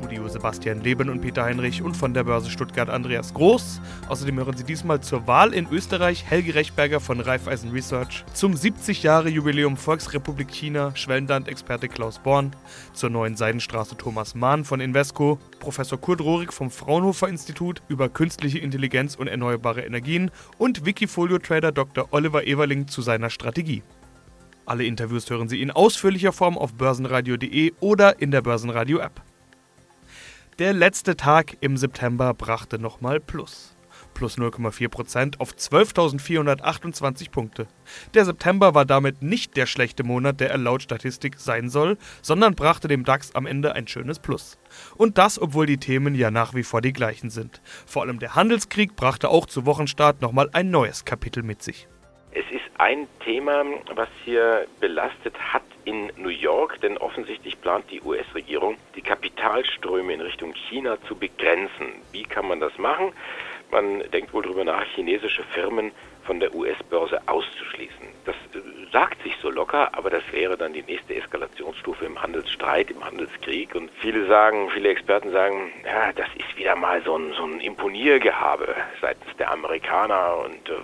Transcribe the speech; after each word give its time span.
Studio 0.00 0.26
Sebastian 0.28 0.80
Leben 0.80 1.10
und 1.10 1.20
Peter 1.20 1.44
Heinrich 1.44 1.82
und 1.82 1.94
von 1.94 2.14
der 2.14 2.24
Börse 2.24 2.48
Stuttgart 2.48 2.88
Andreas 2.88 3.34
Groß. 3.34 3.82
Außerdem 4.08 4.38
hören 4.38 4.56
Sie 4.56 4.64
diesmal 4.64 5.02
zur 5.02 5.26
Wahl 5.26 5.52
in 5.52 5.68
Österreich 5.70 6.24
Helge 6.24 6.54
Rechberger 6.54 7.00
von 7.00 7.20
Raiffeisen 7.20 7.70
Research, 7.70 8.24
zum 8.32 8.56
70 8.56 9.02
Jahre 9.02 9.28
Jubiläum 9.28 9.76
Volksrepublik 9.76 10.48
China 10.48 10.96
Schwellenland-Experte 10.96 11.88
Klaus 11.88 12.18
Born, 12.18 12.56
zur 12.94 13.10
neuen 13.10 13.36
Seidenstraße 13.36 13.98
Thomas 13.98 14.34
Mahn 14.34 14.64
von 14.64 14.80
Invesco, 14.80 15.38
Professor 15.58 16.00
Kurt 16.00 16.22
Rohrig 16.22 16.54
vom 16.54 16.70
Fraunhofer 16.70 17.28
Institut 17.28 17.82
über 17.88 18.08
künstliche 18.08 18.58
Intelligenz 18.58 19.16
und 19.16 19.28
erneuerbare 19.28 19.82
Energien 19.82 20.30
und 20.56 20.86
Wikifolio-Trader 20.86 21.72
Dr. 21.72 22.08
Oliver 22.12 22.46
Everling 22.46 22.88
zu 22.88 23.02
seiner 23.02 23.28
Strategie. 23.28 23.82
Alle 24.64 24.84
Interviews 24.84 25.28
hören 25.28 25.50
Sie 25.50 25.60
in 25.60 25.70
ausführlicher 25.70 26.32
Form 26.32 26.56
auf 26.56 26.72
börsenradio.de 26.72 27.74
oder 27.80 28.22
in 28.22 28.30
der 28.30 28.40
Börsenradio-App. 28.40 29.29
Der 30.60 30.74
letzte 30.74 31.16
Tag 31.16 31.56
im 31.62 31.78
September 31.78 32.34
brachte 32.34 32.78
nochmal 32.78 33.18
Plus. 33.18 33.74
Plus 34.12 34.36
0,4% 34.36 35.40
auf 35.40 35.52
12.428 35.52 37.30
Punkte. 37.30 37.66
Der 38.12 38.26
September 38.26 38.74
war 38.74 38.84
damit 38.84 39.22
nicht 39.22 39.56
der 39.56 39.64
schlechte 39.64 40.04
Monat, 40.04 40.38
der 40.38 40.50
er 40.50 40.58
laut 40.58 40.82
Statistik 40.82 41.38
sein 41.38 41.70
soll, 41.70 41.96
sondern 42.20 42.56
brachte 42.56 42.88
dem 42.88 43.04
DAX 43.04 43.34
am 43.34 43.46
Ende 43.46 43.74
ein 43.74 43.88
schönes 43.88 44.18
Plus. 44.18 44.58
Und 44.98 45.16
das, 45.16 45.40
obwohl 45.40 45.64
die 45.64 45.78
Themen 45.78 46.14
ja 46.14 46.30
nach 46.30 46.52
wie 46.52 46.62
vor 46.62 46.82
die 46.82 46.92
gleichen 46.92 47.30
sind. 47.30 47.62
Vor 47.86 48.02
allem 48.02 48.18
der 48.18 48.34
Handelskrieg 48.34 48.96
brachte 48.96 49.30
auch 49.30 49.46
zu 49.46 49.64
Wochenstart 49.64 50.20
nochmal 50.20 50.50
ein 50.52 50.70
neues 50.70 51.06
Kapitel 51.06 51.42
mit 51.42 51.62
sich. 51.62 51.88
Es 52.32 52.44
ist 52.50 52.68
ein 52.76 53.08
Thema, 53.24 53.64
was 53.94 54.10
hier 54.26 54.66
belastet 54.78 55.38
hat 55.38 55.62
in 55.84 56.12
New 56.16 56.28
York, 56.28 56.80
denn 56.80 56.98
offensichtlich 56.98 57.60
plant 57.60 57.84
die 57.90 58.00
US-Regierung, 58.00 58.76
die 58.96 59.02
Kapitalströme 59.02 60.12
in 60.12 60.20
Richtung 60.20 60.54
China 60.54 60.98
zu 61.06 61.14
begrenzen. 61.14 62.02
Wie 62.12 62.24
kann 62.24 62.48
man 62.48 62.60
das 62.60 62.76
machen? 62.78 63.12
Man 63.70 64.02
denkt 64.10 64.32
wohl 64.32 64.42
darüber 64.42 64.64
nach, 64.64 64.84
chinesische 64.94 65.44
Firmen 65.44 65.92
von 66.24 66.40
der 66.40 66.54
US-Börse 66.54 67.20
auszuschließen. 67.26 68.06
Das 68.24 68.34
äh, 68.54 68.58
sagt 68.92 69.22
sich 69.22 69.36
so 69.40 69.50
locker, 69.50 69.94
aber 69.96 70.10
das 70.10 70.22
wäre 70.32 70.56
dann 70.56 70.72
die 70.72 70.82
nächste 70.82 71.14
Eskalationsstufe 71.14 72.04
im 72.04 72.20
Handelsstreit, 72.20 72.90
im 72.90 73.04
Handelskrieg. 73.04 73.74
Und 73.74 73.90
viele 74.00 74.26
sagen, 74.26 74.70
viele 74.70 74.90
Experten 74.90 75.30
sagen, 75.30 75.72
ja, 75.84 76.12
das 76.12 76.28
ist 76.36 76.56
wieder 76.56 76.76
mal 76.76 77.02
so 77.02 77.16
ein, 77.16 77.32
so 77.32 77.44
ein 77.44 77.60
Imponiergehabe 77.60 78.74
seitens 79.00 79.36
der 79.38 79.50
Amerikaner 79.52 80.38
und 80.44 80.68
äh, 80.68 80.74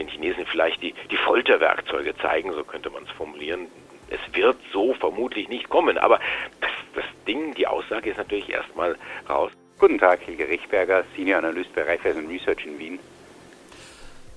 den 0.00 0.08
Chinesen 0.08 0.46
vielleicht 0.46 0.82
die, 0.82 0.94
die 1.10 1.16
Folterwerkzeuge 1.16 2.16
zeigen, 2.16 2.52
so 2.52 2.64
könnte 2.64 2.90
man 2.90 3.04
es 3.04 3.10
formulieren. 3.10 3.66
Es 4.08 4.20
wird 4.34 4.56
so 4.72 4.94
vermutlich 4.94 5.48
nicht 5.48 5.68
kommen, 5.68 5.98
aber 5.98 6.18
das, 6.60 6.70
das 6.94 7.04
Ding, 7.28 7.54
die 7.54 7.66
Aussage 7.66 8.10
ist 8.10 8.16
natürlich 8.16 8.50
erstmal 8.50 8.96
raus. 9.28 9.52
Guten 9.78 9.98
Tag, 9.98 10.26
Helge 10.26 10.48
Richberger, 10.48 11.04
Senior 11.16 11.38
Analyst 11.38 11.74
bei 11.74 11.82
Raiffeisen 11.82 12.26
Research 12.28 12.66
in 12.66 12.78
Wien. 12.78 12.98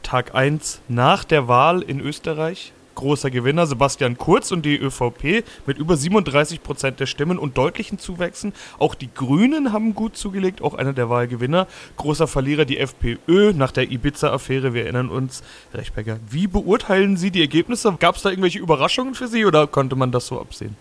Tag 0.04 0.36
1 0.36 0.82
nach 0.90 1.24
der 1.24 1.48
Wahl 1.48 1.82
in 1.82 2.00
Österreich 2.00 2.74
großer 2.96 3.32
Gewinner 3.32 3.66
Sebastian 3.66 4.18
Kurz 4.18 4.52
und 4.52 4.66
die 4.66 4.78
ÖVP 4.78 5.44
mit 5.66 5.78
über 5.78 5.96
37 5.96 6.64
Prozent 6.64 7.00
der 7.00 7.06
Stimmen 7.06 7.38
und 7.38 7.58
deutlichen 7.58 8.00
Zuwächsen. 8.00 8.54
Auch 8.80 8.96
die 8.96 9.14
Grünen 9.14 9.74
haben 9.74 9.96
gut 9.96 10.18
zugelegt, 10.18 10.62
auch 10.62 10.74
einer 10.74 10.94
der 10.94 11.10
Wahlgewinner. 11.10 11.68
Großer 11.98 12.28
Verlierer 12.28 12.66
die 12.66 12.78
FPÖ 12.78 13.54
nach 13.54 13.72
der 13.72 13.92
Ibiza-Affäre, 13.92 14.74
wir 14.74 14.84
erinnern 14.84 15.10
uns. 15.10 15.44
Rechberger, 15.74 16.20
wie 16.30 16.48
beurteilen 16.48 17.18
Sie 17.18 17.32
die 17.32 17.42
Ergebnisse? 17.42 17.96
Gab 18.00 18.16
es 18.16 18.24
da 18.24 18.30
irgendwelche 18.30 18.60
Überraschungen 18.60 19.16
für 19.16 19.28
Sie 19.28 19.46
oder 19.46 19.68
konnte 19.68 19.96
man 19.96 20.12
das 20.12 20.28
so 20.28 20.40
absehen? 20.40 20.76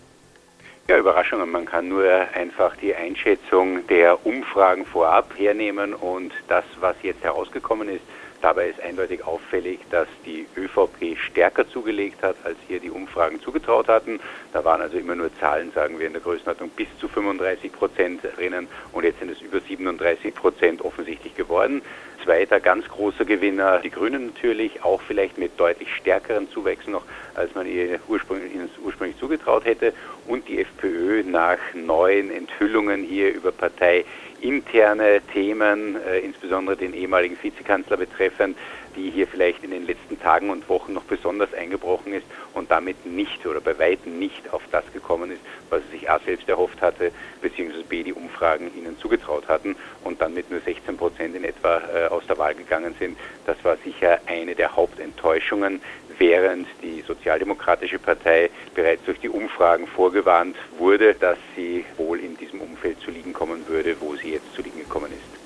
Ja, 0.89 0.97
Überraschungen. 0.97 1.49
Man 1.49 1.65
kann 1.65 1.87
nur 1.87 2.03
einfach 2.33 2.75
die 2.75 2.93
Einschätzung 2.93 3.87
der 3.87 4.25
Umfragen 4.25 4.85
vorab 4.85 5.31
hernehmen 5.37 5.93
und 5.93 6.33
das, 6.49 6.65
was 6.81 6.95
jetzt 7.03 7.23
herausgekommen 7.23 7.87
ist, 7.87 8.03
Dabei 8.43 8.67
ist 8.67 8.81
eindeutig 8.81 9.25
auffällig, 9.25 9.79
dass 9.89 10.09
die 10.25 10.45
ÖVP 10.57 11.17
stärker 11.17 11.65
zugelegt 11.69 12.21
hat, 12.21 12.35
als 12.43 12.57
hier 12.67 12.81
die 12.81 12.89
Umfragen 12.89 13.39
zugetraut 13.39 13.87
hatten. 13.87 14.19
Da 14.51 14.65
waren 14.65 14.81
also 14.81 14.97
immer 14.97 15.15
nur 15.15 15.33
Zahlen, 15.39 15.71
sagen 15.71 15.97
wir, 15.97 16.07
in 16.07 16.11
der 16.11 16.21
Größenordnung 16.21 16.69
bis 16.75 16.89
zu 16.99 17.07
35 17.07 17.71
Prozent 17.71 18.19
drinnen 18.35 18.67
und 18.91 19.05
jetzt 19.05 19.19
sind 19.19 19.31
es 19.31 19.39
über 19.39 19.61
37 19.61 20.35
Prozent 20.35 20.81
offensichtlich 20.81 21.33
geworden. 21.35 21.81
Zweiter 22.21 22.59
ganz 22.59 22.85
großer 22.89 23.23
Gewinner, 23.23 23.79
die 23.79 23.89
Grünen 23.89 24.33
natürlich, 24.33 24.83
auch 24.83 25.01
vielleicht 25.01 25.37
mit 25.37 25.57
deutlich 25.57 25.95
stärkeren 25.95 26.49
Zuwächsen 26.49 26.91
noch, 26.91 27.03
als 27.35 27.55
man 27.55 27.65
ihr 27.65 28.01
ursprünglich, 28.09 28.51
ursprünglich 28.83 29.17
zugetraut 29.19 29.63
hätte. 29.63 29.93
Und 30.27 30.49
die 30.49 30.59
FPÖ 30.59 31.23
nach 31.23 31.59
neuen 31.73 32.29
Enthüllungen 32.29 33.03
hier 33.03 33.33
über 33.33 33.53
Partei 33.53 34.03
interne 34.43 35.21
Themen, 35.31 35.95
äh, 35.95 36.19
insbesondere 36.19 36.75
den 36.75 36.93
ehemaligen 36.93 37.37
Vizekanzler 37.41 37.97
betreffend, 37.97 38.57
die 38.95 39.09
hier 39.09 39.27
vielleicht 39.27 39.63
in 39.63 39.71
den 39.71 39.87
letzten 39.87 40.19
Tagen 40.19 40.49
und 40.49 40.67
Wochen 40.69 40.93
noch 40.93 41.03
besonders 41.03 41.53
eingebrochen 41.53 42.13
ist 42.13 42.25
und 42.53 42.69
damit 42.69 43.05
nicht 43.05 43.45
oder 43.45 43.61
bei 43.61 43.77
weitem 43.79 44.19
nicht 44.19 44.53
auf 44.53 44.61
das 44.71 44.83
gekommen 44.93 45.31
ist, 45.31 45.41
was 45.69 45.81
er 45.85 45.91
sich 45.91 46.09
A 46.09 46.19
selbst 46.19 46.47
erhofft 46.47 46.81
hatte, 46.81 47.11
beziehungsweise 47.41 47.83
B 47.83 48.03
die 48.03 48.13
Umfragen 48.13 48.69
ihnen 48.77 48.97
zugetraut 48.99 49.47
hatten 49.47 49.75
und 50.03 50.21
dann 50.21 50.33
mit 50.33 50.51
nur 50.51 50.59
16 50.59 50.97
Prozent 50.97 51.35
in 51.35 51.43
etwa 51.43 51.81
äh, 51.93 52.07
aus 52.07 52.25
der 52.27 52.37
Wahl 52.37 52.53
gegangen 52.53 52.95
sind. 52.99 53.17
Das 53.45 53.57
war 53.63 53.77
sicher 53.77 54.19
eine 54.27 54.55
der 54.55 54.75
Hauptenttäuschungen, 54.75 55.81
während 56.19 56.67
die 56.81 57.01
Sozialdemokratische 57.01 57.99
Partei 57.99 58.49
bereits 58.75 59.03
durch 59.05 59.19
die 59.19 59.29
Umfragen 59.29 59.87
vorgewarnt 59.87 60.55
wurde, 60.77 61.15
dass 61.15 61.37
sie 61.55 61.85
wohl 61.97 62.19
in 62.19 62.37
diesem 62.37 62.61
Umfeld 62.61 62.99
zu 63.01 63.11
liegen 63.11 63.33
kommen 63.33 63.67
würde, 63.67 63.95
wo 63.99 64.15
sie 64.15 64.33
jetzt 64.33 64.53
zu 64.53 64.61
liegen 64.61 64.79
gekommen 64.79 65.11
ist. 65.11 65.43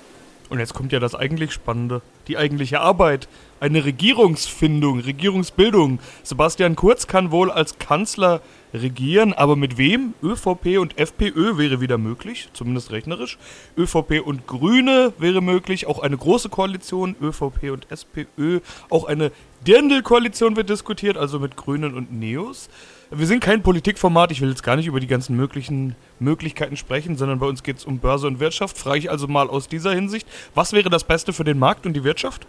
Und 0.49 0.59
jetzt 0.59 0.73
kommt 0.73 0.91
ja 0.91 0.99
das 0.99 1.15
eigentlich 1.15 1.51
Spannende, 1.51 2.01
die 2.27 2.37
eigentliche 2.37 2.79
Arbeit, 2.79 3.27
eine 3.59 3.83
Regierungsfindung, 3.85 4.99
Regierungsbildung. 4.99 5.99
Sebastian 6.23 6.75
Kurz 6.75 7.07
kann 7.07 7.31
wohl 7.31 7.51
als 7.51 7.79
Kanzler 7.79 8.41
regieren, 8.73 9.33
aber 9.33 9.55
mit 9.55 9.77
wem? 9.77 10.13
ÖVP 10.21 10.77
und 10.79 10.97
FPÖ 10.97 11.57
wäre 11.57 11.81
wieder 11.81 11.97
möglich, 11.97 12.49
zumindest 12.53 12.91
rechnerisch. 12.91 13.37
ÖVP 13.77 14.21
und 14.23 14.47
Grüne 14.47 15.13
wäre 15.17 15.41
möglich, 15.41 15.87
auch 15.87 15.99
eine 15.99 16.17
große 16.17 16.49
Koalition, 16.49 17.15
ÖVP 17.21 17.71
und 17.71 17.91
SPÖ. 17.91 18.59
Auch 18.89 19.05
eine 19.05 19.31
Dirndl-Koalition 19.65 20.55
wird 20.55 20.69
diskutiert, 20.69 21.17
also 21.17 21.39
mit 21.39 21.55
Grünen 21.55 21.95
und 21.95 22.11
Neos. 22.11 22.69
Wir 23.09 23.25
sind 23.25 23.41
kein 23.41 23.63
Politikformat, 23.63 24.31
ich 24.31 24.41
will 24.41 24.49
jetzt 24.49 24.63
gar 24.63 24.75
nicht 24.75 24.87
über 24.87 24.99
die 24.99 25.07
ganzen 25.07 25.37
möglichen 25.37 25.95
Möglichkeiten 26.19 26.75
sprechen, 26.75 27.15
sondern 27.15 27.39
bei 27.39 27.45
uns 27.45 27.63
geht 27.63 27.77
es 27.77 27.85
um 27.85 27.99
Börse 27.99 28.27
und 28.27 28.41
Wirtschaft. 28.41 28.77
Frage 28.77 28.99
ich 28.99 29.09
also 29.09 29.27
mal 29.27 29.49
aus 29.49 29.69
dieser 29.69 29.93
Hinsicht, 29.93 30.27
was 30.55 30.73
wäre 30.73 30.89
das 30.89 31.05
Beste 31.05 31.31
für 31.31 31.45
den 31.45 31.57
Markt 31.57 31.85
und 31.85 31.93
die 31.93 32.03
Wirtschaft? 32.03 32.45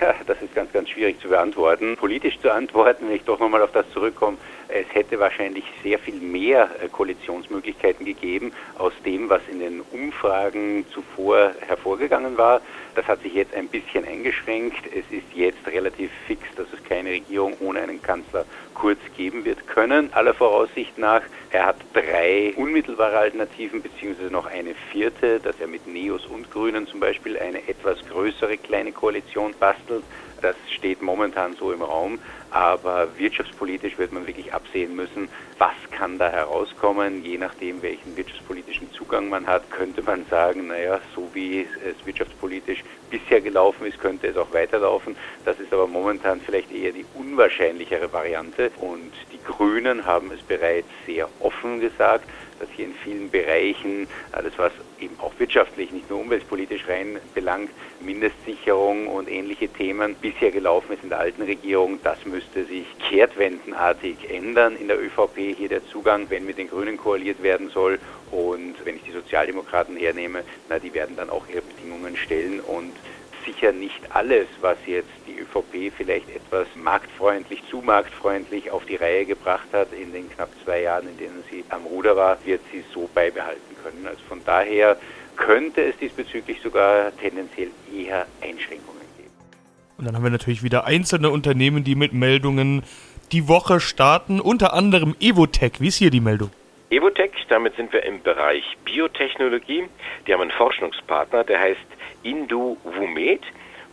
Ja, 0.00 0.12
das 0.26 0.42
ist 0.42 0.52
ganz, 0.56 0.69
ganz 0.80 0.88
schwierig 0.88 1.20
zu 1.20 1.28
beantworten. 1.28 1.94
Politisch 1.98 2.38
zu 2.40 2.50
antworten, 2.50 3.06
wenn 3.06 3.16
ich 3.16 3.24
doch 3.24 3.38
nochmal 3.38 3.60
auf 3.60 3.72
das 3.72 3.84
zurückkomme, 3.90 4.38
es 4.68 4.86
hätte 4.94 5.18
wahrscheinlich 5.18 5.64
sehr 5.82 5.98
viel 5.98 6.14
mehr 6.14 6.70
äh, 6.82 6.88
Koalitionsmöglichkeiten 6.88 8.06
gegeben 8.06 8.52
aus 8.78 8.94
dem, 9.04 9.28
was 9.28 9.42
in 9.50 9.58
den 9.58 9.82
Umfragen 9.92 10.86
zuvor 10.94 11.52
hervorgegangen 11.66 12.38
war. 12.38 12.62
Das 12.94 13.04
hat 13.06 13.20
sich 13.20 13.34
jetzt 13.34 13.54
ein 13.54 13.68
bisschen 13.68 14.06
eingeschränkt. 14.06 14.86
Es 14.86 15.04
ist 15.14 15.26
jetzt 15.34 15.66
relativ 15.66 16.10
fix, 16.26 16.42
dass 16.56 16.66
es 16.72 16.82
keine 16.84 17.10
Regierung 17.10 17.54
ohne 17.60 17.80
einen 17.80 18.00
Kanzler 18.00 18.46
Kurz 18.72 19.00
geben 19.14 19.44
wird 19.44 19.66
können, 19.66 20.10
aller 20.14 20.32
Voraussicht 20.32 20.96
nach. 20.96 21.20
Er 21.50 21.66
hat 21.66 21.76
drei 21.92 22.54
unmittelbare 22.56 23.18
Alternativen, 23.18 23.82
beziehungsweise 23.82 24.30
noch 24.30 24.46
eine 24.46 24.74
vierte, 24.90 25.40
dass 25.40 25.60
er 25.60 25.66
mit 25.66 25.86
Neos 25.86 26.24
und 26.24 26.50
Grünen 26.50 26.86
zum 26.86 27.00
Beispiel 27.00 27.38
eine 27.38 27.68
etwas 27.68 27.98
größere 28.08 28.56
kleine 28.56 28.92
Koalition 28.92 29.52
bastelt. 29.60 30.04
Das 30.40 30.56
steht 30.74 31.02
momentan 31.02 31.54
so 31.54 31.72
im 31.72 31.82
Raum. 31.82 32.18
Aber 32.50 33.08
wirtschaftspolitisch 33.16 33.96
wird 33.96 34.12
man 34.12 34.26
wirklich 34.26 34.52
absehen 34.52 34.96
müssen, 34.96 35.28
was 35.58 35.74
kann 35.92 36.18
da 36.18 36.30
herauskommen. 36.30 37.24
Je 37.24 37.38
nachdem, 37.38 37.80
welchen 37.82 38.16
wirtschaftspolitischen 38.16 38.90
Zugang 38.92 39.28
man 39.28 39.46
hat, 39.46 39.70
könnte 39.70 40.02
man 40.02 40.26
sagen, 40.26 40.66
naja, 40.66 41.00
so 41.14 41.28
wie 41.32 41.66
es 41.84 42.04
wirtschaftspolitisch 42.04 42.82
bisher 43.08 43.40
gelaufen 43.40 43.86
ist, 43.86 44.00
könnte 44.00 44.26
es 44.26 44.36
auch 44.36 44.52
weiterlaufen. 44.52 45.16
Das 45.44 45.60
ist 45.60 45.72
aber 45.72 45.86
momentan 45.86 46.40
vielleicht 46.40 46.72
eher 46.72 46.92
die 46.92 47.06
unwahrscheinlichere 47.14 48.12
Variante. 48.12 48.72
Und 48.80 49.12
die 49.32 49.42
Grünen 49.44 50.04
haben 50.04 50.32
es 50.32 50.42
bereits 50.42 50.88
sehr 51.06 51.28
offen 51.38 51.80
gesagt, 51.80 52.28
dass 52.60 52.68
hier 52.76 52.84
in 52.84 52.94
vielen 52.94 53.30
Bereichen 53.30 54.06
alles, 54.32 54.52
was 54.56 54.72
eben 55.00 55.18
auch 55.18 55.32
wirtschaftlich, 55.38 55.90
nicht 55.90 56.08
nur 56.08 56.20
umweltpolitisch 56.20 56.86
rein 56.86 57.18
belangt, 57.34 57.70
Mindestsicherung 58.00 59.08
und 59.08 59.28
ähnliche 59.28 59.68
Themen 59.68 60.14
bisher 60.14 60.50
gelaufen 60.50 60.92
ist 60.92 61.02
in 61.02 61.08
der 61.08 61.18
alten 61.18 61.42
Regierung, 61.42 61.98
das 62.04 62.24
müsste 62.24 62.64
sich 62.66 62.86
kehrtwendenartig 63.08 64.30
ändern 64.30 64.76
in 64.76 64.88
der 64.88 65.00
ÖVP. 65.00 65.56
Hier 65.56 65.68
der 65.68 65.84
Zugang, 65.86 66.26
wenn 66.28 66.46
mit 66.46 66.58
den 66.58 66.68
Grünen 66.68 66.96
koaliert 66.96 67.42
werden 67.42 67.70
soll 67.70 67.98
und 68.30 68.74
wenn 68.84 68.96
ich 68.96 69.02
die 69.02 69.12
Sozialdemokraten 69.12 69.96
hernehme, 69.96 70.44
na, 70.68 70.78
die 70.78 70.94
werden 70.94 71.16
dann 71.16 71.30
auch 71.30 71.48
ihre 71.48 71.62
Bedingungen 71.62 72.16
stellen 72.16 72.60
und 72.60 72.92
sicher 73.44 73.72
nicht 73.72 74.00
alles, 74.10 74.46
was 74.60 74.76
jetzt 74.86 75.10
die 75.26 75.38
ÖVP 75.38 75.92
vielleicht 75.96 76.28
etwas 76.30 76.66
marktfreundlich, 76.74 77.62
zu 77.70 77.78
marktfreundlich 77.78 78.70
auf 78.70 78.84
die 78.84 78.96
Reihe 78.96 79.24
gebracht 79.24 79.68
hat 79.72 79.92
in 79.92 80.12
den 80.12 80.30
knapp 80.30 80.50
zwei 80.64 80.82
Jahren, 80.82 81.08
in 81.08 81.18
denen 81.18 81.44
sie 81.50 81.64
am 81.68 81.84
Ruder 81.84 82.16
war, 82.16 82.38
wird 82.44 82.60
sie 82.72 82.84
so 82.92 83.08
beibehalten 83.14 83.76
können. 83.82 84.06
Also 84.06 84.20
von 84.28 84.40
daher 84.44 84.96
könnte 85.36 85.82
es 85.82 85.96
diesbezüglich 85.98 86.60
sogar 86.62 87.16
tendenziell 87.16 87.70
eher 87.94 88.26
Einschränkungen 88.40 89.00
geben. 89.16 89.30
Und 89.98 90.04
dann 90.06 90.14
haben 90.14 90.24
wir 90.24 90.30
natürlich 90.30 90.62
wieder 90.62 90.84
einzelne 90.84 91.30
Unternehmen, 91.30 91.84
die 91.84 91.94
mit 91.94 92.12
Meldungen 92.12 92.82
die 93.32 93.48
Woche 93.48 93.80
starten, 93.80 94.40
unter 94.40 94.74
anderem 94.74 95.14
Evotech. 95.20 95.80
Wie 95.80 95.88
ist 95.88 95.96
hier 95.96 96.10
die 96.10 96.20
Meldung? 96.20 96.50
Evotech, 96.90 97.46
damit 97.48 97.76
sind 97.76 97.92
wir 97.92 98.02
im 98.02 98.20
Bereich 98.20 98.64
Biotechnologie. 98.84 99.88
Die 100.26 100.32
haben 100.32 100.40
einen 100.40 100.50
Forschungspartner, 100.50 101.44
der 101.44 101.60
heißt 101.60 101.80
Indu 102.24 102.78
Wumet 102.82 103.42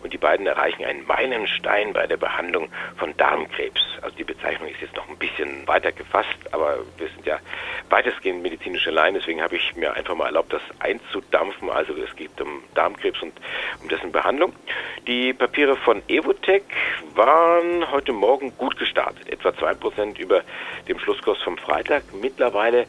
und 0.03 0.13
die 0.13 0.17
beiden 0.17 0.45
erreichen 0.47 0.85
einen 0.85 1.05
Meilenstein 1.05 1.93
bei 1.93 2.07
der 2.07 2.17
Behandlung 2.17 2.69
von 2.97 3.15
Darmkrebs. 3.17 3.81
Also 4.01 4.15
die 4.15 4.23
Bezeichnung 4.23 4.69
ist 4.69 4.81
jetzt 4.81 4.95
noch 4.95 5.07
ein 5.09 5.17
bisschen 5.17 5.67
weiter 5.67 5.91
gefasst, 5.91 6.37
aber 6.51 6.79
wir 6.97 7.07
sind 7.09 7.25
ja 7.25 7.39
weitestgehend 7.89 8.41
medizinische 8.41 8.91
Laien, 8.91 9.15
deswegen 9.15 9.41
habe 9.41 9.55
ich 9.55 9.75
mir 9.75 9.93
einfach 9.93 10.15
mal 10.15 10.27
erlaubt, 10.27 10.53
das 10.53 10.61
einzudampfen. 10.79 11.69
Also 11.69 11.93
es 11.93 12.15
geht 12.15 12.39
um 12.41 12.63
Darmkrebs 12.75 13.21
und 13.21 13.33
um 13.81 13.89
dessen 13.89 14.11
Behandlung. 14.11 14.53
Die 15.07 15.33
Papiere 15.33 15.75
von 15.75 16.01
Evotech 16.07 16.63
waren 17.15 17.89
heute 17.91 18.13
Morgen 18.13 18.55
gut 18.57 18.77
gestartet, 18.77 19.29
etwa 19.29 19.49
2% 19.49 20.19
über 20.19 20.43
dem 20.87 20.99
Schlusskurs 20.99 21.41
vom 21.41 21.57
Freitag. 21.57 22.03
Mittlerweile 22.13 22.85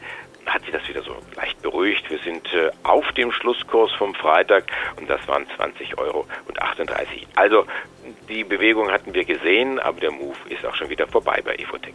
hat 0.49 0.63
sich 0.63 0.71
das 0.71 0.87
wieder 0.87 1.01
so 1.01 1.15
leicht 1.35 1.61
beruhigt. 1.61 2.09
Wir 2.09 2.19
sind 2.19 2.45
äh, 2.53 2.71
auf 2.83 3.11
dem 3.13 3.31
Schlusskurs 3.31 3.91
vom 3.93 4.13
Freitag 4.15 4.65
und 4.97 5.09
das 5.09 5.25
waren 5.27 5.45
20 5.55 5.97
Euro 5.97 6.25
und 6.47 6.61
38. 6.61 7.27
Also 7.35 7.65
die 8.27 8.43
Bewegung 8.43 8.91
hatten 8.91 9.13
wir 9.13 9.25
gesehen, 9.25 9.79
aber 9.79 9.99
der 9.99 10.11
Move 10.11 10.37
ist 10.49 10.65
auch 10.65 10.75
schon 10.75 10.89
wieder 10.89 11.07
vorbei 11.07 11.41
bei 11.43 11.55
Evotech. 11.55 11.93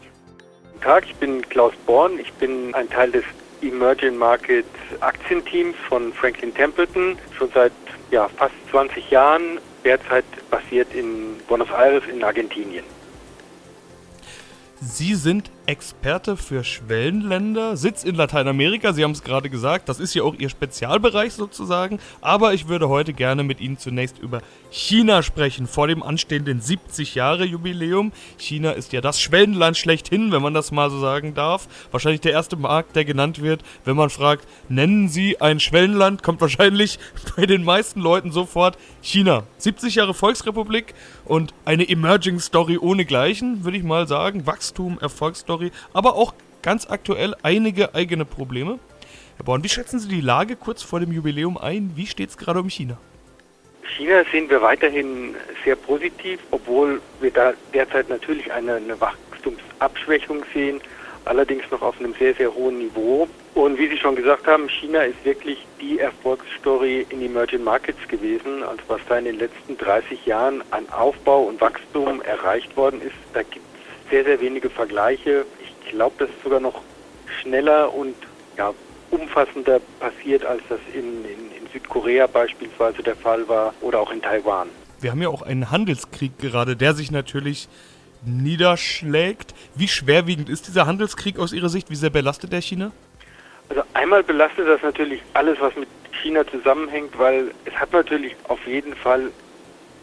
Guten 0.72 0.80
Tag, 0.80 1.04
ich 1.06 1.14
bin 1.16 1.48
Klaus 1.48 1.74
Born. 1.86 2.18
Ich 2.18 2.32
bin 2.34 2.74
ein 2.74 2.88
Teil 2.88 3.10
des 3.10 3.24
Emerging 3.62 4.16
Market 4.16 4.66
Aktienteams 5.00 5.76
von 5.88 6.12
Franklin 6.12 6.54
Templeton, 6.54 7.18
schon 7.36 7.50
seit 7.52 7.72
ja, 8.10 8.28
fast 8.28 8.54
20 8.70 9.10
Jahren, 9.10 9.58
derzeit 9.84 10.24
basiert 10.50 10.94
in 10.94 11.38
Buenos 11.48 11.70
Aires 11.70 12.04
in 12.12 12.22
Argentinien. 12.22 12.84
Sie 14.80 15.14
sind 15.14 15.50
Experte 15.66 16.36
für 16.36 16.62
Schwellenländer, 16.62 17.78
Sitz 17.78 18.04
in 18.04 18.16
Lateinamerika, 18.16 18.92
Sie 18.92 19.02
haben 19.02 19.12
es 19.12 19.22
gerade 19.22 19.48
gesagt, 19.48 19.88
das 19.88 19.98
ist 19.98 20.12
ja 20.14 20.22
auch 20.22 20.34
Ihr 20.34 20.50
Spezialbereich 20.50 21.32
sozusagen, 21.32 22.00
aber 22.20 22.52
ich 22.52 22.68
würde 22.68 22.90
heute 22.90 23.14
gerne 23.14 23.44
mit 23.44 23.62
Ihnen 23.62 23.78
zunächst 23.78 24.18
über 24.18 24.42
China 24.70 25.22
sprechen, 25.22 25.66
vor 25.66 25.86
dem 25.86 26.02
anstehenden 26.02 26.60
70-Jahre-Jubiläum. 26.60 28.12
China 28.36 28.72
ist 28.72 28.92
ja 28.92 29.00
das 29.00 29.20
Schwellenland 29.20 29.78
schlechthin, 29.78 30.32
wenn 30.32 30.42
man 30.42 30.52
das 30.52 30.70
mal 30.70 30.90
so 30.90 31.00
sagen 31.00 31.32
darf. 31.32 31.66
Wahrscheinlich 31.90 32.20
der 32.20 32.32
erste 32.32 32.56
Markt, 32.56 32.94
der 32.94 33.06
genannt 33.06 33.40
wird, 33.40 33.62
wenn 33.86 33.96
man 33.96 34.10
fragt, 34.10 34.46
nennen 34.68 35.08
Sie 35.08 35.40
ein 35.40 35.60
Schwellenland, 35.60 36.22
kommt 36.22 36.42
wahrscheinlich 36.42 36.98
bei 37.36 37.46
den 37.46 37.64
meisten 37.64 38.00
Leuten 38.00 38.32
sofort 38.32 38.76
China. 39.00 39.44
70 39.58 39.94
Jahre 39.94 40.12
Volksrepublik 40.12 40.94
und 41.24 41.54
eine 41.64 41.88
Emerging 41.88 42.38
Story 42.38 42.76
ohnegleichen, 42.76 43.64
würde 43.64 43.78
ich 43.78 43.84
mal 43.84 44.06
sagen. 44.06 44.46
Wachstum, 44.46 44.98
Erfolgsstory 45.00 45.53
Story, 45.54 45.70
aber 45.92 46.16
auch 46.16 46.34
ganz 46.62 46.88
aktuell 46.88 47.34
einige 47.42 47.94
eigene 47.94 48.24
Probleme. 48.24 48.78
Herr 49.36 49.44
Born, 49.44 49.62
wie 49.64 49.68
schätzen 49.68 49.98
Sie 49.98 50.08
die 50.08 50.20
Lage 50.20 50.56
kurz 50.56 50.82
vor 50.82 51.00
dem 51.00 51.12
Jubiläum 51.12 51.58
ein? 51.58 51.92
Wie 51.94 52.06
steht 52.06 52.30
es 52.30 52.36
gerade 52.36 52.60
um 52.60 52.68
China? 52.68 52.96
China 53.96 54.24
sehen 54.32 54.48
wir 54.50 54.60
weiterhin 54.62 55.34
sehr 55.64 55.76
positiv, 55.76 56.40
obwohl 56.50 57.00
wir 57.20 57.30
da 57.30 57.52
derzeit 57.72 58.08
natürlich 58.08 58.52
eine, 58.52 58.74
eine 58.74 59.00
Wachstumsabschwächung 59.00 60.44
sehen, 60.52 60.80
allerdings 61.26 61.64
noch 61.70 61.82
auf 61.82 61.98
einem 62.00 62.14
sehr, 62.14 62.34
sehr 62.34 62.52
hohen 62.52 62.78
Niveau. 62.78 63.28
Und 63.54 63.78
wie 63.78 63.88
Sie 63.88 63.96
schon 63.96 64.16
gesagt 64.16 64.46
haben, 64.46 64.68
China 64.68 65.02
ist 65.02 65.24
wirklich 65.24 65.64
die 65.80 66.00
Erfolgsstory 66.00 67.06
in 67.10 67.22
Emerging 67.22 67.62
Markets 67.62 68.08
gewesen. 68.08 68.64
Also 68.64 68.82
was 68.88 69.00
da 69.08 69.18
in 69.18 69.26
den 69.26 69.38
letzten 69.38 69.78
30 69.78 70.26
Jahren 70.26 70.62
an 70.70 70.88
Aufbau 70.90 71.44
und 71.44 71.60
Wachstum 71.60 72.20
erreicht 72.22 72.76
worden 72.76 73.00
ist, 73.00 73.14
da 73.32 73.42
gibt 73.42 73.63
sehr, 74.10 74.24
sehr 74.24 74.40
wenige 74.40 74.70
Vergleiche. 74.70 75.44
Ich 75.62 75.90
glaube, 75.90 76.14
das 76.18 76.28
ist 76.30 76.42
sogar 76.42 76.60
noch 76.60 76.82
schneller 77.40 77.92
und 77.92 78.14
ja, 78.56 78.72
umfassender 79.10 79.80
passiert, 80.00 80.44
als 80.44 80.62
das 80.68 80.80
in, 80.92 81.24
in, 81.24 81.62
in 81.62 81.66
Südkorea 81.72 82.26
beispielsweise 82.26 83.02
der 83.02 83.16
Fall 83.16 83.46
war 83.48 83.74
oder 83.80 84.00
auch 84.00 84.12
in 84.12 84.20
Taiwan. 84.22 84.68
Wir 85.00 85.10
haben 85.10 85.22
ja 85.22 85.28
auch 85.28 85.42
einen 85.42 85.70
Handelskrieg 85.70 86.38
gerade, 86.38 86.76
der 86.76 86.94
sich 86.94 87.10
natürlich 87.10 87.68
niederschlägt. 88.24 89.54
Wie 89.74 89.88
schwerwiegend 89.88 90.48
ist 90.48 90.66
dieser 90.66 90.86
Handelskrieg 90.86 91.38
aus 91.38 91.52
Ihrer 91.52 91.68
Sicht? 91.68 91.90
Wie 91.90 91.96
sehr 91.96 92.10
belastet 92.10 92.52
der 92.52 92.62
China? 92.62 92.92
Also 93.68 93.82
einmal 93.94 94.22
belastet 94.22 94.66
das 94.68 94.82
natürlich 94.82 95.20
alles, 95.34 95.60
was 95.60 95.74
mit 95.76 95.88
China 96.22 96.46
zusammenhängt, 96.46 97.18
weil 97.18 97.50
es 97.64 97.74
hat 97.74 97.92
natürlich 97.92 98.34
auf 98.48 98.66
jeden 98.66 98.94
Fall 98.94 99.30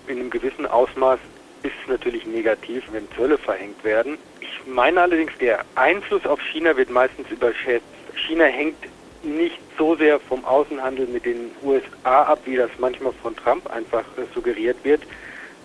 in 0.08 0.20
einem 0.20 0.30
gewissen 0.30 0.66
Ausmaß 0.66 1.20
ist 1.64 1.74
natürlich 1.88 2.26
negativ, 2.26 2.84
wenn 2.92 3.08
Zölle 3.16 3.38
verhängt 3.38 3.84
werden. 3.84 4.18
Ich 4.40 4.68
meine 4.68 5.02
allerdings, 5.02 5.32
der 5.40 5.64
Einfluss 5.76 6.26
auf 6.26 6.40
China 6.42 6.76
wird 6.76 6.90
meistens 6.90 7.30
überschätzt. 7.30 7.86
China 8.16 8.46
hängt 8.46 8.78
nicht 9.24 9.60
so 9.78 9.96
sehr 9.96 10.20
vom 10.20 10.44
Außenhandel 10.46 11.08
mit 11.08 11.26
den 11.26 11.52
USA 11.64 12.24
ab, 12.24 12.40
wie 12.46 12.56
das 12.56 12.72
manchmal 12.80 13.14
von 13.22 13.36
Trump 13.36 13.70
einfach 13.72 14.04
äh, 14.18 14.24
suggeriert 14.34 14.78
wird. 14.84 15.02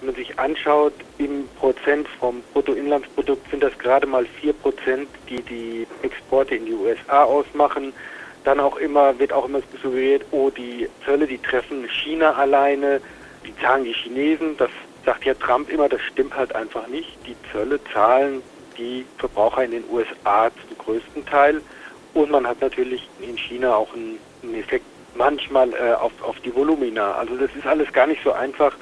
Wenn 0.00 0.08
man 0.08 0.16
sich 0.16 0.38
anschaut, 0.38 0.93
im 1.19 1.48
Prozent 1.58 2.06
vom 2.20 2.43
Bruttoinlandsprodukt 2.52 3.50
sind 3.50 3.62
das 3.62 3.76
gerade 3.78 4.06
mal 4.06 4.26
vier 4.40 4.52
Prozent, 4.52 5.08
die 5.28 5.40
die 5.43 5.87
Exporte 6.02 6.54
in 6.54 6.66
die 6.66 6.75
USA 6.75 7.25
ausmachen. 7.25 7.94
Dann 8.44 8.60
auch 8.60 8.76
immer, 8.76 9.19
wird 9.19 9.32
auch 9.32 9.46
immer 9.46 9.60
suggeriert, 9.82 10.25
oh, 10.31 10.50
die 10.50 10.88
Zölle, 11.04 11.26
die 11.26 11.38
treffen 11.38 11.88
China 11.88 12.34
alleine, 12.34 13.00
die 13.46 13.56
zahlen 13.56 13.84
die 13.84 13.94
Chinesen. 13.94 14.56
Das 14.58 14.70
sagt 15.06 15.25
ja 15.25 15.32
Trump 15.35 15.70
immer, 15.70 15.88
das 15.88 16.03
stimmt 16.03 16.37
halt 16.37 16.55
einfach 16.55 16.87
nicht. 16.88 17.17
Die 17.26 17.37
Zölle 17.50 17.81
zahlen 17.94 18.43
die 18.76 19.06
Verbraucher 19.17 19.64
in 19.64 19.70
den 19.70 19.85
USA 19.91 20.50
zum 20.50 20.76
größten 20.76 21.25
Teil. 21.25 21.63
Und 22.13 22.31
man 22.31 22.46
hat 22.46 22.60
natürlich 22.60 23.08
in 23.20 23.39
China 23.39 23.77
auch 23.77 23.89
einen, 23.94 24.19
Effekt 24.55 24.84
manchmal 25.17 25.72
äh, 25.72 25.94
auf, 25.94 26.13
auf 26.22 26.39
die 26.41 26.55
Volumina. 26.55 27.13
Also 27.13 27.36
das 27.36 27.51
ist 27.56 27.67
alles 27.67 27.91
gar 27.93 28.06
nicht 28.06 28.22
so 28.22 28.32
einfach, 28.32 28.77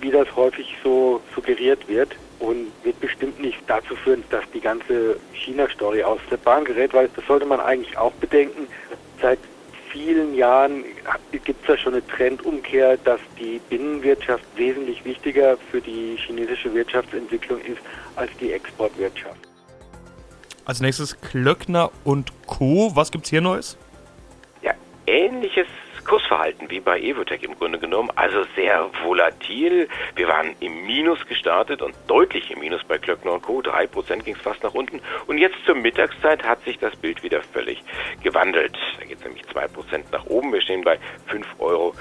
wie 0.00 0.10
das 0.10 0.28
häufig 0.36 0.76
so 0.84 1.20
suggeriert 1.34 1.88
wird 1.88 2.14
und 2.38 2.70
wird 2.84 3.00
bestimmt 3.00 3.40
nicht 3.40 3.58
dazu 3.66 3.96
führen, 3.96 4.22
dass 4.30 4.44
die 4.52 4.60
ganze 4.60 5.18
China-Story 5.32 6.04
aus 6.04 6.20
der 6.30 6.36
Bahn 6.36 6.64
gerät, 6.64 6.94
weil 6.94 7.08
das 7.16 7.26
sollte 7.26 7.46
man 7.46 7.60
eigentlich 7.60 7.96
auch 7.98 8.12
bedenken. 8.12 8.68
Seit 9.20 9.38
vielen 9.92 10.34
Jahren 10.34 10.84
gibt 11.32 11.60
es 11.62 11.66
da 11.66 11.76
schon 11.76 11.94
eine 11.94 12.06
Trendumkehr, 12.06 12.96
dass 12.98 13.20
die 13.38 13.60
Binnenwirtschaft 13.68 14.44
wesentlich 14.56 15.04
wichtiger 15.04 15.56
für 15.70 15.80
die 15.80 16.16
chinesische 16.16 16.72
Wirtschaftsentwicklung 16.74 17.60
ist 17.60 17.78
als 18.16 18.30
die 18.40 18.52
Exportwirtschaft. 18.52 19.38
Als 20.64 20.80
nächstes 20.80 21.20
Klöckner 21.20 21.90
und 22.04 22.32
Co. 22.46 22.94
Was 22.94 23.10
gibt 23.10 23.24
es 23.24 23.30
hier 23.30 23.40
Neues? 23.40 23.78
Ja, 24.62 24.74
ähnliches 25.06 25.66
Kursverhalten 26.08 26.70
wie 26.70 26.80
bei 26.80 26.98
Evotech 26.98 27.42
im 27.42 27.54
Grunde 27.58 27.78
genommen, 27.78 28.10
also 28.16 28.42
sehr 28.56 28.88
volatil. 29.04 29.88
Wir 30.16 30.26
waren 30.26 30.56
im 30.58 30.86
Minus 30.86 31.26
gestartet 31.26 31.82
und 31.82 31.94
deutlich 32.06 32.50
im 32.50 32.60
Minus 32.60 32.82
bei 32.84 32.96
Klöckner 32.96 33.38
Co. 33.40 33.60
3% 33.60 34.22
ging 34.22 34.34
es 34.34 34.40
fast 34.40 34.62
nach 34.62 34.72
unten. 34.72 35.02
Und 35.26 35.36
jetzt 35.36 35.56
zur 35.66 35.74
Mittagszeit 35.74 36.42
hat 36.44 36.64
sich 36.64 36.78
das 36.78 36.96
Bild 36.96 37.22
wieder 37.22 37.42
völlig 37.42 37.82
gewandelt. 38.22 38.78
Da 38.98 39.04
geht 39.04 39.18
es 39.18 39.24
nämlich 39.24 39.44
2% 39.44 40.04
nach 40.10 40.24
oben. 40.26 40.50
Wir 40.50 40.62
stehen 40.62 40.82
bei 40.82 40.98
5,50 41.30 41.44
Euro. 41.58 41.94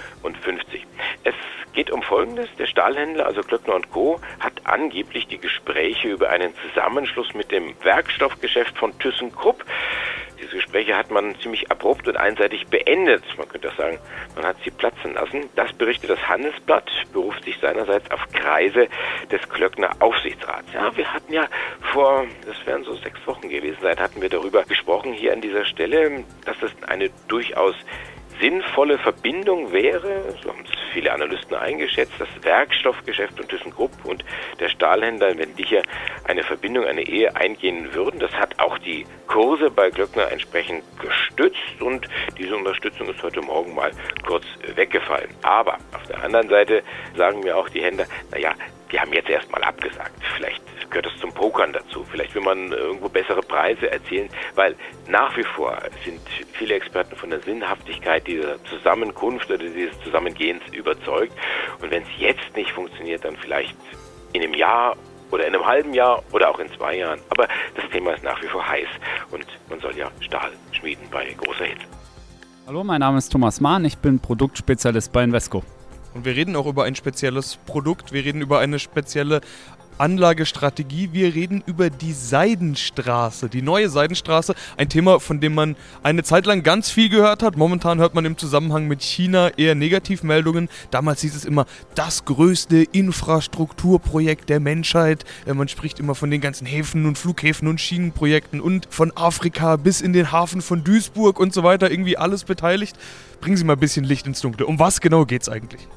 Es 1.25 1.35
geht 1.73 1.91
um 1.91 2.01
Folgendes. 2.01 2.47
Der 2.57 2.65
Stahlhändler, 2.65 3.25
also 3.25 3.41
Klöckner 3.41 3.81
Co., 3.91 4.21
hat 4.39 4.53
angeblich 4.63 5.27
die 5.27 5.37
Gespräche 5.37 6.07
über 6.07 6.29
einen 6.29 6.53
Zusammenschluss 6.55 7.33
mit 7.33 7.51
dem 7.51 7.75
Werkstoffgeschäft 7.83 8.77
von 8.77 8.97
ThyssenKrupp 8.99 9.65
Gespräche 10.57 10.97
hat 10.97 11.11
man 11.11 11.35
ziemlich 11.39 11.71
abrupt 11.71 12.07
und 12.07 12.17
einseitig 12.17 12.67
beendet. 12.67 13.23
Man 13.37 13.47
könnte 13.47 13.69
auch 13.69 13.77
sagen, 13.77 13.99
man 14.35 14.45
hat 14.45 14.57
sie 14.63 14.71
platzen 14.71 15.13
lassen. 15.13 15.49
Das 15.55 15.71
berichtet 15.73 16.09
das 16.09 16.27
Handelsblatt, 16.27 16.89
beruft 17.13 17.43
sich 17.45 17.57
seinerseits 17.59 18.09
auf 18.11 18.21
Kreise 18.33 18.87
des 19.31 19.47
Klöckner 19.49 19.91
Aufsichtsrats. 19.99 20.71
Ja, 20.73 20.95
wir 20.95 21.13
hatten 21.13 21.33
ja 21.33 21.47
vor, 21.93 22.25
das 22.45 22.65
werden 22.65 22.83
so 22.83 22.95
sechs 22.95 23.19
Wochen 23.25 23.49
gewesen 23.49 23.77
sein, 23.81 23.99
hatten 23.99 24.21
wir 24.21 24.29
darüber 24.29 24.63
gesprochen 24.63 25.13
hier 25.13 25.33
an 25.33 25.41
dieser 25.41 25.65
Stelle, 25.65 26.23
dass 26.45 26.57
das 26.59 26.71
eine 26.87 27.09
durchaus 27.27 27.75
sinnvolle 28.39 28.97
Verbindung 28.97 29.71
wäre, 29.71 30.35
so 30.41 30.49
haben 30.49 30.63
es 30.65 30.71
viele 30.93 31.11
Analysten 31.11 31.55
eingeschätzt, 31.55 32.13
das 32.19 32.27
Werkstoffgeschäft 32.41 33.39
und 33.39 33.49
ThyssenKrupp 33.49 33.91
und 34.03 34.23
der 34.59 34.69
Stahlhändler, 34.69 35.37
wenn 35.37 35.55
die 35.55 35.65
hier 35.65 35.83
eine 36.25 36.43
Verbindung, 36.43 36.85
eine 36.85 37.01
Ehe 37.01 37.35
eingehen 37.35 37.93
würden. 37.93 38.19
Das 38.19 38.33
hat 38.33 38.59
auch 38.59 38.77
die 38.79 39.05
Kurse 39.27 39.69
bei 39.69 39.89
Glöckner 39.89 40.31
entsprechend 40.31 40.83
gestützt 40.99 41.81
und 41.81 42.07
diese 42.37 42.55
Unterstützung 42.55 43.09
ist 43.09 43.21
heute 43.21 43.41
Morgen 43.41 43.75
mal 43.75 43.91
kurz 44.25 44.45
weggefallen. 44.75 45.29
Aber 45.43 45.75
auf 45.93 46.03
der 46.07 46.23
anderen 46.23 46.49
Seite 46.49 46.83
sagen 47.15 47.41
mir 47.41 47.57
auch 47.57 47.69
die 47.69 47.83
Händler, 47.83 48.05
naja, 48.31 48.53
die 48.91 48.99
haben 48.99 49.13
jetzt 49.13 49.29
erstmal 49.29 49.63
abgesagt. 49.63 50.13
Vielleicht 50.35 50.61
gehört 50.89 51.07
es 51.07 51.19
zum 51.19 51.31
Pokern 51.33 51.73
dazu. 51.73 52.03
Vielleicht 52.09 52.33
will 52.35 52.41
man 52.41 52.71
irgendwo 52.71 53.09
bessere 53.09 53.41
Preise 53.41 53.91
erzielen, 53.91 54.29
weil 54.55 54.75
nach 55.07 55.35
wie 55.37 55.43
vor 55.43 55.77
sind 56.03 56.21
viele 56.53 56.75
Experten 56.75 57.15
von 57.15 57.29
der 57.29 57.41
Sinnhaftigkeit 57.41 58.25
dieser 58.27 58.63
Zusammenkunft 58.65 59.49
oder 59.49 59.57
dieses 59.57 59.99
Zusammengehens 60.01 60.63
überzeugt. 60.71 61.33
Und 61.81 61.91
wenn 61.91 62.03
es 62.03 62.09
jetzt 62.17 62.55
nicht 62.55 62.71
funktioniert, 62.71 63.23
dann 63.25 63.35
vielleicht 63.37 63.75
in 64.33 64.43
einem 64.43 64.53
Jahr 64.53 64.95
oder 65.31 65.45
in 65.47 65.53
einem 65.53 65.65
halben 65.65 65.93
Jahr 65.93 66.23
oder 66.31 66.49
auch 66.49 66.59
in 66.59 66.71
zwei 66.73 66.97
Jahren. 66.97 67.19
Aber 67.29 67.47
das 67.75 67.89
Thema 67.91 68.13
ist 68.13 68.23
nach 68.23 68.41
wie 68.41 68.47
vor 68.47 68.67
heiß 68.67 68.87
und 69.31 69.45
man 69.69 69.79
soll 69.79 69.95
ja 69.97 70.09
Stahl 70.21 70.51
schmieden 70.71 71.07
bei 71.11 71.25
großer 71.37 71.65
Hitze. 71.65 71.85
Hallo, 72.65 72.83
mein 72.83 72.99
Name 72.99 73.17
ist 73.17 73.29
Thomas 73.29 73.61
Mahn, 73.61 73.85
ich 73.85 73.97
bin 73.97 74.19
Produktspezialist 74.19 75.11
bei 75.13 75.23
Invesco. 75.23 75.63
Und 76.13 76.25
wir 76.25 76.35
reden 76.35 76.55
auch 76.55 76.65
über 76.65 76.85
ein 76.85 76.95
spezielles 76.95 77.57
Produkt, 77.65 78.11
wir 78.11 78.25
reden 78.25 78.41
über 78.41 78.59
eine 78.59 78.79
spezielle 78.79 79.41
Anlagestrategie. 79.97 81.09
Wir 81.11 81.33
reden 81.33 81.63
über 81.65 81.89
die 81.89 82.13
Seidenstraße, 82.13 83.49
die 83.49 83.61
neue 83.61 83.89
Seidenstraße. 83.89 84.55
Ein 84.77 84.89
Thema, 84.89 85.19
von 85.19 85.39
dem 85.39 85.55
man 85.55 85.75
eine 86.03 86.23
Zeit 86.23 86.45
lang 86.45 86.63
ganz 86.63 86.89
viel 86.89 87.09
gehört 87.09 87.43
hat. 87.43 87.57
Momentan 87.57 87.99
hört 87.99 88.15
man 88.15 88.25
im 88.25 88.37
Zusammenhang 88.37 88.87
mit 88.87 89.01
China 89.01 89.49
eher 89.57 89.75
Negativmeldungen. 89.75 90.69
Damals 90.91 91.21
hieß 91.21 91.35
es 91.35 91.45
immer, 91.45 91.65
das 91.95 92.25
größte 92.25 92.83
Infrastrukturprojekt 92.83 94.49
der 94.49 94.59
Menschheit. 94.59 95.25
Man 95.45 95.67
spricht 95.67 95.99
immer 95.99 96.15
von 96.15 96.31
den 96.31 96.41
ganzen 96.41 96.65
Häfen 96.65 97.05
und 97.05 97.17
Flughäfen 97.17 97.67
und 97.67 97.81
Schienenprojekten 97.81 98.61
und 98.61 98.87
von 98.89 99.11
Afrika 99.15 99.75
bis 99.75 100.01
in 100.01 100.13
den 100.13 100.31
Hafen 100.31 100.61
von 100.61 100.83
Duisburg 100.83 101.39
und 101.39 101.53
so 101.53 101.63
weiter. 101.63 101.89
Irgendwie 101.89 102.17
alles 102.17 102.43
beteiligt. 102.43 102.97
Bringen 103.41 103.57
Sie 103.57 103.63
mal 103.63 103.73
ein 103.73 103.79
bisschen 103.79 104.05
Licht 104.05 104.27
ins 104.27 104.41
Dunkle. 104.41 104.65
Um 104.65 104.79
was 104.79 105.01
genau 105.01 105.25
geht 105.25 105.43
es 105.43 105.49
eigentlich? 105.49 105.87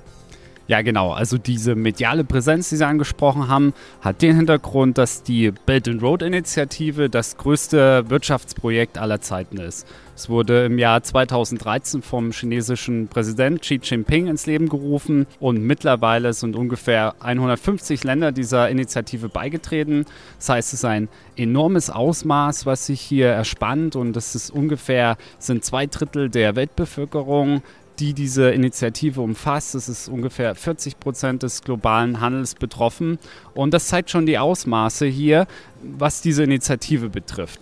Ja, 0.71 0.83
genau. 0.83 1.11
Also 1.11 1.37
diese 1.37 1.75
mediale 1.75 2.23
Präsenz, 2.23 2.69
die 2.69 2.77
Sie 2.77 2.87
angesprochen 2.87 3.49
haben, 3.49 3.75
hat 4.03 4.23
den 4.23 4.37
Hintergrund, 4.37 4.99
dass 4.99 5.25
die 5.25 5.51
Belt 5.51 5.89
and 5.89 6.01
Road 6.01 6.23
Initiative 6.23 7.11
das 7.11 7.37
größte 7.37 8.09
Wirtschaftsprojekt 8.09 8.97
aller 8.97 9.21
Zeiten 9.21 9.59
ist. 9.59 9.85
Es 10.15 10.29
wurde 10.29 10.67
im 10.67 10.79
Jahr 10.79 11.03
2013 11.03 12.03
vom 12.03 12.31
chinesischen 12.31 13.09
Präsident 13.09 13.63
Xi 13.63 13.81
Jinping 13.83 14.27
ins 14.27 14.45
Leben 14.45 14.69
gerufen 14.69 15.27
und 15.41 15.63
mittlerweile 15.63 16.35
sind 16.35 16.55
ungefähr 16.55 17.15
150 17.21 18.05
Länder 18.05 18.31
dieser 18.31 18.69
Initiative 18.69 19.31
beigetreten. 19.31 20.05
Das 20.39 20.51
heißt, 20.51 20.69
es 20.69 20.81
ist 20.81 20.85
ein 20.85 21.09
enormes 21.37 21.89
Ausmaß, 21.89 22.67
was 22.67 22.85
sich 22.85 23.01
hier 23.01 23.29
erspannt 23.29 23.97
und 23.97 24.13
das 24.13 24.35
ist 24.35 24.51
ungefähr 24.51 25.17
sind 25.39 25.65
zwei 25.65 25.87
Drittel 25.87 26.29
der 26.29 26.55
Weltbevölkerung 26.55 27.63
die 27.99 28.15
diese 28.15 28.51
Initiative 28.51 29.21
umfasst. 29.21 29.75
Es 29.75 29.89
ist 29.89 30.09
ungefähr 30.09 30.55
40 30.55 30.99
Prozent 31.01 31.43
des 31.43 31.63
globalen 31.63 32.21
Handels 32.21 32.55
betroffen. 32.55 33.19
Und 33.55 33.75
das 33.75 33.89
zeigt 33.89 34.11
schon 34.11 34.27
die 34.27 34.39
Ausmaße 34.39 35.07
hier, 35.07 35.47
was 35.83 36.23
diese 36.23 36.43
Initiative 36.45 37.09
betrifft 37.09 37.61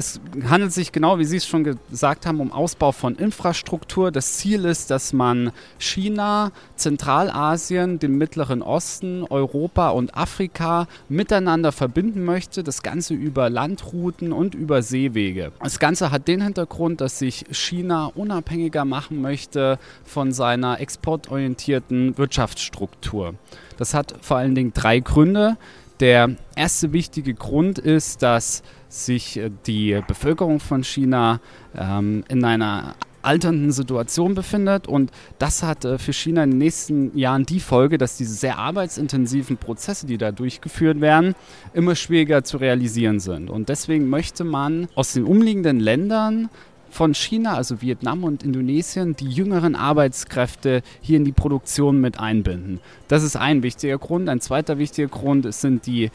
es 0.00 0.18
handelt 0.48 0.72
sich 0.72 0.92
genau, 0.92 1.18
wie 1.18 1.26
Sie 1.26 1.36
es 1.36 1.46
schon 1.46 1.62
gesagt 1.90 2.24
haben, 2.24 2.40
um 2.40 2.52
Ausbau 2.52 2.90
von 2.90 3.16
Infrastruktur. 3.16 4.10
Das 4.10 4.38
Ziel 4.38 4.64
ist, 4.64 4.90
dass 4.90 5.12
man 5.12 5.52
China, 5.78 6.52
Zentralasien, 6.76 7.98
den 7.98 8.16
Mittleren 8.16 8.62
Osten, 8.62 9.24
Europa 9.28 9.90
und 9.90 10.16
Afrika 10.16 10.88
miteinander 11.10 11.70
verbinden 11.70 12.24
möchte. 12.24 12.64
Das 12.64 12.82
Ganze 12.82 13.12
über 13.12 13.50
Landrouten 13.50 14.32
und 14.32 14.54
über 14.54 14.80
Seewege. 14.80 15.52
Das 15.62 15.78
Ganze 15.78 16.10
hat 16.10 16.28
den 16.28 16.42
Hintergrund, 16.42 17.02
dass 17.02 17.18
sich 17.18 17.44
China 17.50 18.06
unabhängiger 18.06 18.86
machen 18.86 19.20
möchte 19.20 19.78
von 20.04 20.32
seiner 20.32 20.80
exportorientierten 20.80 22.16
Wirtschaftsstruktur. 22.16 23.34
Das 23.76 23.92
hat 23.92 24.14
vor 24.22 24.38
allen 24.38 24.54
Dingen 24.54 24.72
drei 24.72 25.00
Gründe. 25.00 25.58
Der 26.00 26.30
erste 26.56 26.94
wichtige 26.94 27.34
Grund 27.34 27.78
ist, 27.78 28.22
dass 28.22 28.62
sich 28.92 29.38
äh, 29.38 29.50
die 29.66 30.00
Bevölkerung 30.06 30.60
von 30.60 30.84
China 30.84 31.40
ähm, 31.76 32.24
in 32.28 32.44
einer 32.44 32.94
alternden 33.22 33.72
Situation 33.72 34.34
befindet. 34.34 34.86
Und 34.86 35.10
das 35.38 35.62
hat 35.62 35.84
äh, 35.84 35.98
für 35.98 36.12
China 36.12 36.44
in 36.44 36.50
den 36.50 36.58
nächsten 36.58 37.16
Jahren 37.16 37.46
die 37.46 37.60
Folge, 37.60 37.98
dass 37.98 38.16
diese 38.16 38.34
sehr 38.34 38.58
arbeitsintensiven 38.58 39.56
Prozesse, 39.56 40.06
die 40.06 40.18
da 40.18 40.32
durchgeführt 40.32 41.00
werden, 41.00 41.34
immer 41.74 41.94
schwieriger 41.94 42.44
zu 42.44 42.56
realisieren 42.56 43.20
sind. 43.20 43.50
Und 43.50 43.68
deswegen 43.68 44.08
möchte 44.08 44.44
man 44.44 44.88
aus 44.94 45.12
den 45.12 45.24
umliegenden 45.24 45.80
Ländern 45.80 46.48
von 46.90 47.14
China, 47.14 47.54
also 47.54 47.82
Vietnam 47.82 48.24
und 48.24 48.42
Indonesien, 48.42 49.14
die 49.14 49.28
jüngeren 49.28 49.76
Arbeitskräfte 49.76 50.82
hier 51.00 51.18
in 51.18 51.24
die 51.24 51.32
Produktion 51.32 52.00
mit 52.00 52.18
einbinden. 52.18 52.80
Das 53.06 53.22
ist 53.22 53.36
ein 53.36 53.62
wichtiger 53.62 53.98
Grund. 53.98 54.28
Ein 54.28 54.40
zweiter 54.40 54.78
wichtiger 54.78 55.06
Grund 55.06 55.52
sind 55.54 55.86
die 55.86 56.10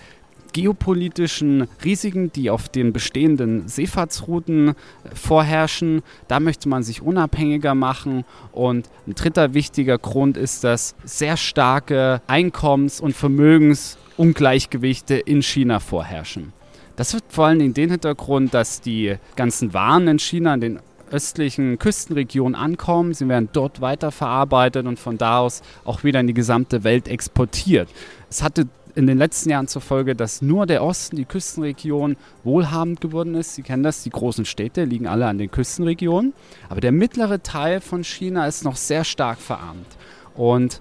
geopolitischen 0.56 1.68
Risiken, 1.84 2.32
die 2.32 2.50
auf 2.50 2.70
den 2.70 2.94
bestehenden 2.94 3.68
Seefahrtsrouten 3.68 4.76
vorherrschen. 5.14 6.02
Da 6.30 6.40
möchte 6.40 6.70
man 6.70 6.82
sich 6.82 7.02
unabhängiger 7.02 7.76
machen. 7.76 8.24
Und 8.54 8.90
ein 9.06 9.16
dritter 9.16 9.54
wichtiger 9.54 9.98
Grund 9.98 10.38
ist, 10.38 10.64
dass 10.64 10.96
sehr 11.04 11.36
starke 11.36 12.22
Einkommens- 12.28 13.02
und 13.02 13.14
Vermögensungleichgewichte 13.14 15.16
in 15.16 15.44
China 15.44 15.82
vorherrschen. 15.82 16.54
Das 16.96 17.14
wird 17.14 17.26
vor 17.28 17.48
allen 17.48 17.60
Dingen 17.60 17.74
den 17.74 17.90
Hintergrund, 17.90 18.54
dass 18.54 18.80
die 18.80 19.18
ganzen 19.36 19.74
Waren 19.74 20.08
in 20.08 20.20
China 20.20 20.54
in 20.54 20.62
den 20.62 20.80
östlichen 21.12 21.78
Küstenregionen 21.80 22.56
ankommen. 22.56 23.14
Sie 23.14 23.28
werden 23.28 23.50
dort 23.52 23.82
weiterverarbeitet 23.82 24.88
und 24.88 25.00
von 25.00 25.18
da 25.18 25.40
aus 25.40 25.62
auch 25.84 26.06
wieder 26.06 26.22
in 26.22 26.28
die 26.28 26.34
gesamte 26.34 26.86
Welt 26.86 27.10
exportiert. 27.10 27.90
Es 28.30 28.42
hatte 28.42 28.70
in 28.96 29.08
den 29.08 29.18
letzten 29.18 29.50
Jahren 29.50 29.68
zur 29.68 29.82
Folge, 29.82 30.16
dass 30.16 30.42
nur 30.42 30.66
der 30.66 30.84
Osten, 30.84 31.18
die 31.18 31.26
Küstenregion, 31.26 32.16
wohlhabend 32.44 33.02
geworden 33.02 33.36
ist. 33.36 33.56
Sie 33.56 33.62
kennen 33.62 33.84
das, 33.84 34.04
die 34.04 34.10
großen 34.10 34.46
Städte 34.46 34.86
liegen 34.86 35.06
alle 35.06 35.28
an 35.28 35.38
den 35.38 35.52
Küstenregionen. 35.52 36.34
Aber 36.70 36.80
der 36.80 36.94
mittlere 36.94 37.44
Teil 37.44 37.82
von 37.82 38.04
China 38.04 38.48
ist 38.48 38.64
noch 38.64 38.78
sehr 38.78 39.04
stark 39.04 39.40
verarmt. 39.40 39.98
Und 40.34 40.80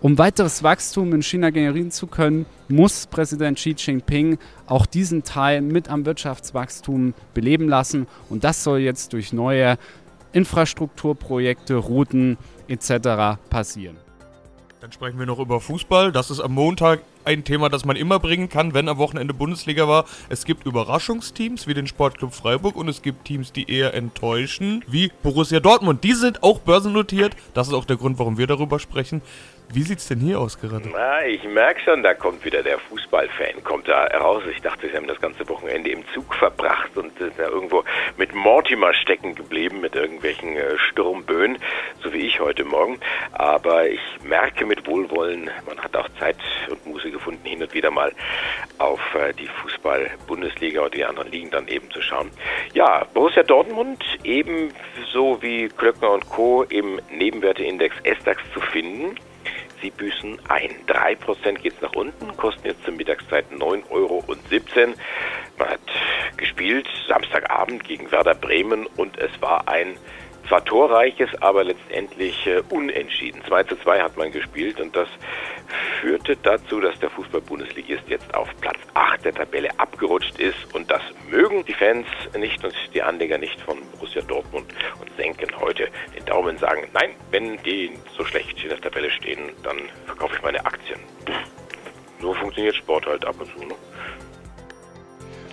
um 0.00 0.18
weiteres 0.18 0.62
Wachstum 0.62 1.14
in 1.14 1.22
China 1.22 1.50
generieren 1.50 1.92
zu 1.92 2.08
können, 2.08 2.44
muss 2.68 3.06
Präsident 3.06 3.56
Xi 3.56 3.74
Jinping 3.78 4.38
auch 4.66 4.84
diesen 4.84 5.22
Teil 5.22 5.62
mit 5.62 5.88
am 5.88 6.04
Wirtschaftswachstum 6.04 7.14
beleben 7.32 7.68
lassen. 7.68 8.08
Und 8.28 8.44
das 8.44 8.64
soll 8.64 8.80
jetzt 8.80 9.12
durch 9.12 9.32
neue 9.32 9.78
Infrastrukturprojekte, 10.32 11.76
Routen 11.76 12.36
etc. 12.66 13.38
passieren. 13.48 13.96
Dann 14.80 14.92
sprechen 14.92 15.18
wir 15.18 15.26
noch 15.26 15.38
über 15.38 15.60
Fußball. 15.60 16.12
Das 16.12 16.30
ist 16.30 16.40
am 16.40 16.52
Montag 16.52 17.00
ein 17.24 17.44
Thema, 17.44 17.68
das 17.68 17.84
man 17.84 17.96
immer 17.96 18.18
bringen 18.18 18.48
kann, 18.48 18.74
wenn 18.74 18.88
am 18.88 18.98
Wochenende 18.98 19.34
Bundesliga 19.34 19.88
war. 19.88 20.04
Es 20.28 20.44
gibt 20.44 20.66
Überraschungsteams 20.66 21.66
wie 21.66 21.74
den 21.74 21.86
Sportclub 21.86 22.34
Freiburg 22.34 22.76
und 22.76 22.88
es 22.88 23.02
gibt 23.02 23.24
Teams, 23.24 23.52
die 23.52 23.70
eher 23.70 23.94
enttäuschen, 23.94 24.84
wie 24.86 25.10
Borussia 25.22 25.60
Dortmund. 25.60 26.04
Die 26.04 26.14
sind 26.14 26.42
auch 26.42 26.60
börsennotiert. 26.60 27.36
Das 27.54 27.68
ist 27.68 27.74
auch 27.74 27.84
der 27.84 27.96
Grund, 27.96 28.18
warum 28.18 28.38
wir 28.38 28.46
darüber 28.46 28.78
sprechen. 28.78 29.22
Wie 29.72 29.82
sieht 29.82 29.98
es 29.98 30.08
denn 30.08 30.20
hier 30.20 30.38
aus 30.38 30.60
gerade? 30.60 30.88
Na, 30.92 31.26
ich 31.26 31.42
merke 31.44 31.80
schon, 31.80 32.02
da 32.02 32.14
kommt 32.14 32.44
wieder 32.44 32.62
der 32.62 32.78
Fußballfan, 32.78 33.64
kommt 33.64 33.88
da 33.88 34.04
raus. 34.06 34.42
Ich 34.50 34.60
dachte, 34.60 34.88
sie 34.88 34.96
haben 34.96 35.08
das 35.08 35.20
ganze 35.20 35.48
Wochenende 35.48 35.90
im 35.90 36.04
Zug 36.12 36.34
verbracht 36.34 36.96
und 36.96 37.16
sind 37.18 37.32
da 37.38 37.48
irgendwo 37.48 37.82
mit 38.16 38.34
Mortimer 38.34 38.94
stecken 38.94 39.34
geblieben, 39.34 39.80
mit 39.80 39.96
irgendwelchen 39.96 40.56
äh, 40.56 40.78
Sturmböen, 40.78 41.58
so 42.02 42.12
wie 42.12 42.18
ich 42.18 42.40
heute 42.40 42.64
Morgen. 42.64 43.00
Aber 43.32 43.88
ich 43.88 44.00
merke 44.22 44.66
mit 44.66 44.86
Wohlwollen, 44.86 45.50
man 45.66 45.78
hat 45.78 45.96
auch 45.96 46.08
Zeit 46.20 46.36
und 46.68 46.84
Muße 47.04 47.10
gefunden, 47.10 47.46
hin 47.46 47.62
und 47.62 47.74
wieder 47.74 47.90
mal 47.90 48.12
auf 48.78 49.00
äh, 49.14 49.32
die 49.34 49.46
Fußball-Bundesliga 49.46 50.80
oder 50.80 50.90
die 50.90 51.04
anderen 51.04 51.30
Ligen 51.30 51.50
dann 51.50 51.68
eben 51.68 51.90
zu 51.90 52.00
schauen. 52.00 52.30
Ja, 52.72 53.04
Borussia 53.12 53.42
Dortmund 53.42 54.02
ebenso 54.22 55.40
wie 55.42 55.68
Klöckner 55.68 56.10
und 56.10 56.28
Co. 56.28 56.62
im 56.64 57.00
Nebenwerteindex 57.10 57.96
SDAX 58.20 58.42
zu 58.52 58.60
finden. 58.60 59.16
Sie 59.82 59.90
büßen 59.90 60.38
ein. 60.48 60.70
3% 60.86 61.54
geht 61.58 61.74
es 61.74 61.80
nach 61.82 61.92
unten, 61.92 62.34
kosten 62.38 62.66
jetzt 62.66 62.84
zur 62.84 62.94
Mittagszeit 62.94 63.44
9,17 63.50 63.90
Euro. 63.90 64.24
Man 65.58 65.68
hat 65.68 65.80
gespielt 66.36 66.86
gespielt, 66.86 66.88
Samstagabend 67.06 67.84
gegen 67.84 68.10
Werder 68.10 68.34
Bremen 68.34 68.86
und 68.96 69.18
es 69.18 69.30
war 69.40 69.68
ein 69.68 69.98
zwar 70.48 70.64
torreiches, 70.64 71.30
aber 71.40 71.64
letztendlich 71.64 72.46
äh, 72.46 72.62
unentschieden. 72.70 73.42
2 73.46 73.64
zu 73.64 73.76
2 73.76 74.00
hat 74.00 74.16
man 74.16 74.32
gespielt 74.32 74.80
und 74.80 74.94
das 74.94 75.08
führte 76.04 76.36
dazu, 76.36 76.82
dass 76.82 76.98
der 77.00 77.08
Fußball-Bundesligist 77.08 78.02
jetzt 78.08 78.34
auf 78.34 78.46
Platz 78.60 78.76
8 78.92 79.24
der 79.24 79.32
Tabelle 79.32 79.70
abgerutscht 79.78 80.38
ist 80.38 80.74
und 80.74 80.90
das 80.90 81.00
mögen 81.30 81.64
die 81.64 81.72
Fans 81.72 82.06
nicht 82.36 82.62
und 82.62 82.74
die 82.92 83.00
Anleger 83.00 83.38
nicht 83.38 83.58
von 83.62 83.78
Borussia 83.92 84.20
Dortmund 84.20 84.66
und 85.00 85.10
senken 85.16 85.48
heute 85.58 85.88
den 86.14 86.22
Daumen 86.26 86.58
sagen, 86.58 86.86
nein, 86.92 87.12
wenn 87.30 87.56
die 87.62 87.92
so 88.18 88.22
schlecht 88.22 88.62
in 88.62 88.68
der 88.68 88.82
Tabelle 88.82 89.10
stehen, 89.10 89.48
dann 89.62 89.78
verkaufe 90.04 90.34
ich 90.36 90.42
meine 90.42 90.64
Aktien. 90.66 91.00
So 92.20 92.34
funktioniert 92.34 92.76
Sport 92.76 93.06
halt 93.06 93.24
ab 93.24 93.36
und 93.38 93.50
zu. 93.50 93.64
Ne? 93.64 93.74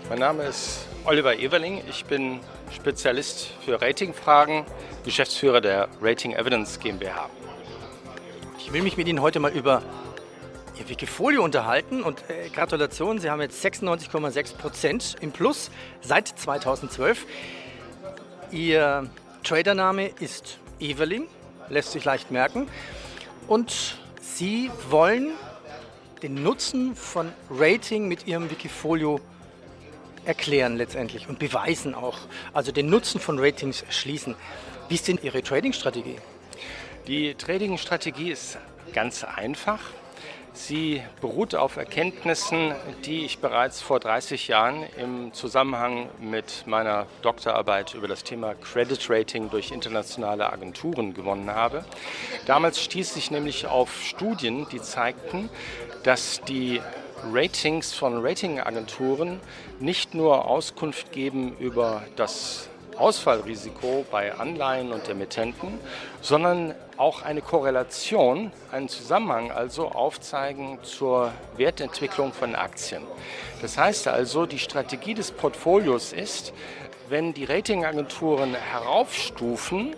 Mein 0.09 0.19
Name 0.19 0.43
ist 0.43 0.85
Oliver 1.05 1.39
Everling. 1.39 1.81
Ich 1.89 2.03
bin 2.03 2.41
Spezialist 2.75 3.53
für 3.63 3.81
Ratingfragen, 3.81 4.65
Geschäftsführer 5.05 5.61
der 5.61 5.87
Rating 6.01 6.33
Evidence 6.33 6.77
GmbH. 6.77 7.29
Ich 8.57 8.73
will 8.73 8.81
mich 8.81 8.97
mit 8.97 9.07
Ihnen 9.07 9.21
heute 9.21 9.39
mal 9.39 9.51
über 9.51 9.81
Ihr 10.81 10.89
Wikifolio 10.89 11.43
unterhalten 11.43 12.01
und 12.01 12.23
äh, 12.27 12.49
Gratulation, 12.49 13.19
Sie 13.19 13.29
haben 13.29 13.39
jetzt 13.39 13.63
96,6 13.63 14.55
Prozent 14.55 15.15
im 15.21 15.31
Plus 15.31 15.69
seit 16.01 16.27
2012. 16.27 17.27
Ihr 18.49 19.07
Tradername 19.43 20.07
ist 20.19 20.57
Everling, 20.79 21.27
lässt 21.69 21.91
sich 21.91 22.03
leicht 22.03 22.31
merken. 22.31 22.67
Und 23.47 23.99
Sie 24.21 24.71
wollen 24.89 25.33
den 26.23 26.41
Nutzen 26.41 26.95
von 26.95 27.31
Rating 27.51 28.07
mit 28.07 28.25
Ihrem 28.25 28.49
Wikifolio 28.49 29.19
erklären 30.25 30.77
letztendlich 30.77 31.29
und 31.29 31.37
beweisen 31.37 31.93
auch. 31.93 32.17
Also 32.53 32.71
den 32.71 32.89
Nutzen 32.89 33.21
von 33.21 33.37
Ratings 33.37 33.83
erschließen. 33.83 34.33
Wie 34.89 34.95
ist 34.95 35.07
denn 35.07 35.19
Ihre 35.21 35.43
Trading-Strategie? 35.43 36.17
Die 37.05 37.35
Trading-Strategie 37.35 38.31
ist 38.31 38.57
ganz 38.93 39.23
einfach. 39.23 39.79
Sie 40.53 41.01
beruht 41.21 41.55
auf 41.55 41.77
Erkenntnissen, 41.77 42.75
die 43.05 43.23
ich 43.23 43.39
bereits 43.39 43.81
vor 43.81 44.01
30 44.01 44.49
Jahren 44.49 44.83
im 44.97 45.33
Zusammenhang 45.33 46.09
mit 46.19 46.63
meiner 46.65 47.07
Doktorarbeit 47.21 47.93
über 47.93 48.09
das 48.09 48.23
Thema 48.25 48.53
Credit 48.55 49.09
Rating 49.09 49.49
durch 49.49 49.71
internationale 49.71 50.51
Agenturen 50.51 51.13
gewonnen 51.13 51.49
habe. 51.49 51.85
Damals 52.47 52.81
stieß 52.81 53.15
ich 53.15 53.31
nämlich 53.31 53.67
auf 53.67 54.03
Studien, 54.03 54.67
die 54.71 54.81
zeigten, 54.81 55.49
dass 56.03 56.41
die 56.41 56.81
Ratings 57.31 57.93
von 57.93 58.25
Ratingagenturen 58.25 59.39
nicht 59.79 60.15
nur 60.15 60.45
Auskunft 60.45 61.13
geben 61.13 61.55
über 61.59 62.03
das 62.17 62.67
Ausfallrisiko 62.97 64.05
bei 64.11 64.33
Anleihen 64.33 64.91
und 64.91 65.07
Emittenten, 65.09 65.79
sondern 66.21 66.75
auch 66.97 67.21
eine 67.21 67.41
Korrelation, 67.41 68.51
einen 68.71 68.89
Zusammenhang 68.89 69.51
also 69.51 69.89
aufzeigen 69.89 70.79
zur 70.83 71.31
Wertentwicklung 71.57 72.33
von 72.33 72.55
Aktien. 72.55 73.03
Das 73.61 73.77
heißt 73.77 74.07
also, 74.07 74.45
die 74.45 74.59
Strategie 74.59 75.13
des 75.13 75.31
Portfolios 75.31 76.13
ist, 76.13 76.53
wenn 77.09 77.33
die 77.33 77.45
Ratingagenturen 77.45 78.55
heraufstufen, 78.55 79.95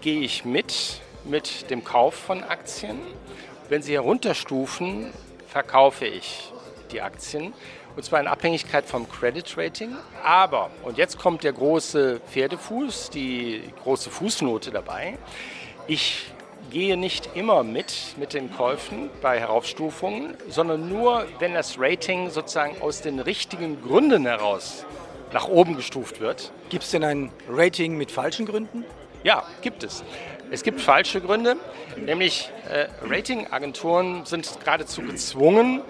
gehe 0.00 0.20
ich 0.20 0.44
mit 0.44 1.00
mit 1.28 1.70
dem 1.70 1.84
Kauf 1.84 2.14
von 2.14 2.42
Aktien. 2.42 2.98
Wenn 3.68 3.82
sie 3.82 3.92
herunterstufen, 3.92 5.12
verkaufe 5.46 6.06
ich 6.06 6.52
die 6.90 7.02
Aktien. 7.02 7.52
Und 7.98 8.04
zwar 8.04 8.20
in 8.20 8.28
Abhängigkeit 8.28 8.84
vom 8.84 9.08
Credit 9.10 9.58
Rating. 9.58 9.96
Aber, 10.22 10.70
und 10.84 10.98
jetzt 10.98 11.18
kommt 11.18 11.42
der 11.42 11.52
große 11.52 12.20
Pferdefuß, 12.30 13.10
die 13.10 13.60
große 13.82 14.08
Fußnote 14.08 14.70
dabei. 14.70 15.18
Ich 15.88 16.30
gehe 16.70 16.96
nicht 16.96 17.30
immer 17.34 17.64
mit 17.64 18.14
mit 18.16 18.34
den 18.34 18.54
Käufen 18.54 19.10
bei 19.20 19.40
Heraufstufungen, 19.40 20.36
sondern 20.48 20.88
nur, 20.88 21.26
wenn 21.40 21.54
das 21.54 21.74
Rating 21.76 22.30
sozusagen 22.30 22.80
aus 22.80 23.00
den 23.00 23.18
richtigen 23.18 23.82
Gründen 23.82 24.26
heraus 24.26 24.86
nach 25.32 25.48
oben 25.48 25.74
gestuft 25.74 26.20
wird. 26.20 26.52
Gibt 26.68 26.84
es 26.84 26.92
denn 26.92 27.02
ein 27.02 27.32
Rating 27.48 27.96
mit 27.96 28.12
falschen 28.12 28.46
Gründen? 28.46 28.84
Ja, 29.24 29.42
gibt 29.60 29.82
es. 29.82 30.04
Es 30.52 30.62
gibt 30.62 30.80
falsche 30.80 31.20
Gründe, 31.20 31.56
nämlich 31.96 32.48
äh, 32.70 32.86
Ratingagenturen 33.04 34.24
sind 34.24 34.60
geradezu 34.60 35.02
gezwungen, 35.02 35.82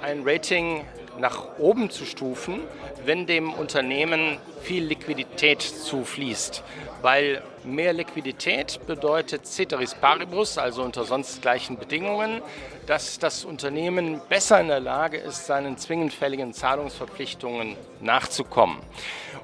ein 0.00 0.22
Rating 0.24 0.84
nach 1.18 1.58
oben 1.58 1.90
zu 1.90 2.04
stufen, 2.04 2.60
wenn 3.04 3.26
dem 3.26 3.52
Unternehmen 3.52 4.38
viel 4.62 4.84
Liquidität 4.84 5.62
zufließt. 5.62 6.62
Weil 7.02 7.42
mehr 7.64 7.92
Liquidität 7.92 8.80
bedeutet 8.86 9.46
Ceteris 9.46 9.94
Paribus, 9.94 10.58
also 10.58 10.82
unter 10.82 11.04
sonst 11.04 11.42
gleichen 11.42 11.78
Bedingungen, 11.78 12.42
dass 12.86 13.18
das 13.18 13.44
Unternehmen 13.44 14.20
besser 14.28 14.60
in 14.60 14.68
der 14.68 14.80
Lage 14.80 15.18
ist, 15.18 15.46
seinen 15.46 15.76
zwingend 15.78 16.12
fälligen 16.12 16.52
Zahlungsverpflichtungen 16.52 17.76
nachzukommen. 18.00 18.78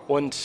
Und 0.08 0.36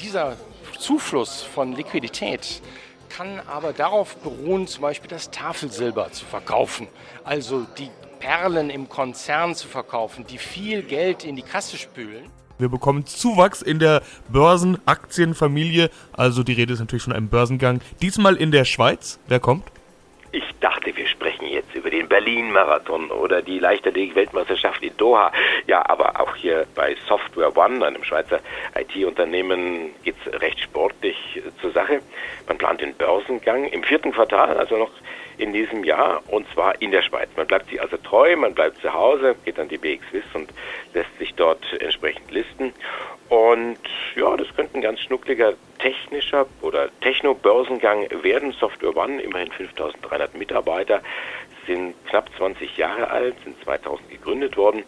dieser 0.00 0.36
Zufluss 0.78 1.42
von 1.42 1.74
Liquidität 1.74 2.60
kann 3.08 3.40
aber 3.46 3.72
darauf 3.72 4.16
beruhen, 4.16 4.66
zum 4.66 4.82
Beispiel 4.82 5.08
das 5.08 5.30
Tafelsilber 5.30 6.10
zu 6.10 6.24
verkaufen, 6.24 6.88
also 7.22 7.64
die 7.78 7.90
Perlen 8.24 8.70
im 8.70 8.88
Konzern 8.88 9.54
zu 9.54 9.68
verkaufen, 9.68 10.24
die 10.26 10.38
viel 10.38 10.82
Geld 10.82 11.24
in 11.24 11.36
die 11.36 11.42
Kasse 11.42 11.76
spülen. 11.76 12.24
Wir 12.56 12.70
bekommen 12.70 13.04
Zuwachs 13.04 13.60
in 13.60 13.78
der 13.78 14.00
Börsenaktienfamilie. 14.30 15.90
Also 16.14 16.42
die 16.42 16.54
Rede 16.54 16.72
ist 16.72 16.78
natürlich 16.78 17.02
von 17.02 17.12
einem 17.12 17.28
Börsengang. 17.28 17.82
Diesmal 18.00 18.36
in 18.36 18.50
der 18.50 18.64
Schweiz. 18.64 19.18
Wer 19.28 19.40
kommt? 19.40 19.64
Ich 20.34 20.50
dachte, 20.58 20.96
wir 20.96 21.06
sprechen 21.06 21.46
jetzt 21.46 21.72
über 21.76 21.90
den 21.90 22.08
Berlin-Marathon 22.08 23.12
oder 23.12 23.40
die 23.40 23.60
Leichtathletik-Weltmeisterschaft 23.60 24.82
in 24.82 24.96
Doha. 24.96 25.30
Ja, 25.68 25.88
aber 25.88 26.20
auch 26.20 26.34
hier 26.34 26.66
bei 26.74 26.96
Software 27.06 27.56
One, 27.56 27.86
einem 27.86 28.02
Schweizer 28.02 28.40
IT-Unternehmen, 28.74 29.94
geht 30.02 30.16
es 30.26 30.40
recht 30.40 30.58
sportlich 30.58 31.40
zur 31.60 31.70
Sache. 31.70 32.00
Man 32.48 32.58
plant 32.58 32.80
den 32.80 32.94
Börsengang 32.94 33.66
im 33.66 33.84
vierten 33.84 34.10
Quartal, 34.10 34.58
also 34.58 34.76
noch 34.76 34.90
in 35.38 35.52
diesem 35.52 35.84
Jahr 35.84 36.20
und 36.26 36.52
zwar 36.52 36.82
in 36.82 36.90
der 36.90 37.02
Schweiz. 37.02 37.28
Man 37.36 37.46
bleibt 37.46 37.68
sich 37.68 37.80
also 37.80 37.96
treu, 37.98 38.34
man 38.34 38.54
bleibt 38.54 38.80
zu 38.80 38.92
Hause, 38.92 39.36
geht 39.44 39.60
an 39.60 39.68
die 39.68 39.78
BXWIS 39.78 40.24
und 40.34 40.50
lässt 40.94 41.16
sich 41.16 41.32
dort 41.34 41.64
entsprechend 41.80 42.28
listen. 42.32 42.72
Und 43.28 43.78
ja, 44.16 44.36
das 44.36 44.48
könnte 44.56 44.74
ein 44.78 44.82
ganz 44.82 44.98
schnuckliger 44.98 45.54
technischer 45.84 46.46
oder 46.62 46.88
Techno-Börsengang 47.02 48.08
werden. 48.22 48.52
Software 48.52 48.96
One, 48.96 49.20
immerhin 49.20 49.52
5300 49.52 50.34
Mitarbeiter, 50.34 51.02
sind 51.66 51.94
knapp 52.06 52.30
20 52.38 52.78
Jahre 52.78 53.10
alt, 53.10 53.34
sind 53.44 53.62
2000 53.64 54.08
gegründet 54.10 54.56
worden 54.56 54.82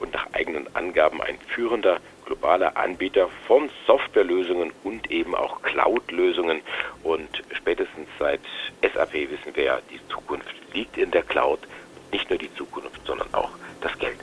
und 0.00 0.12
nach 0.12 0.26
eigenen 0.32 0.68
Angaben 0.76 1.22
ein 1.22 1.38
führender 1.48 2.00
globaler 2.26 2.76
Anbieter 2.76 3.28
von 3.46 3.70
Softwarelösungen 3.86 4.72
und 4.84 5.10
eben 5.10 5.34
auch 5.34 5.62
Cloud-Lösungen. 5.62 6.60
Und 7.02 7.42
spätestens 7.52 8.08
seit 8.18 8.40
SAP 8.82 9.14
wissen 9.14 9.54
wir 9.56 9.64
ja, 9.64 9.78
die 9.90 10.00
Zukunft 10.08 10.54
liegt 10.74 10.98
in 10.98 11.10
der 11.10 11.22
Cloud. 11.22 11.60
Nicht 12.12 12.28
nur 12.28 12.38
die 12.38 12.54
Zukunft, 12.54 13.00
sondern 13.06 13.32
auch 13.32 13.52
das 13.80 13.98
Geld. 13.98 14.18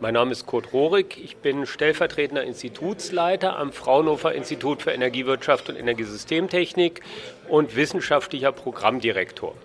Mein 0.00 0.14
Name 0.14 0.30
ist 0.30 0.46
Kurt 0.46 0.72
Rohrig. 0.72 1.18
Ich 1.24 1.38
bin 1.38 1.66
stellvertretender 1.66 2.44
Institutsleiter 2.44 3.58
am 3.58 3.72
Fraunhofer 3.72 4.32
Institut 4.32 4.82
für 4.82 4.92
Energiewirtschaft 4.92 5.68
und 5.70 5.74
Energiesystemtechnik 5.74 7.00
und 7.48 7.74
wissenschaftlicher 7.74 8.52
Programmdirektor. 8.52 9.56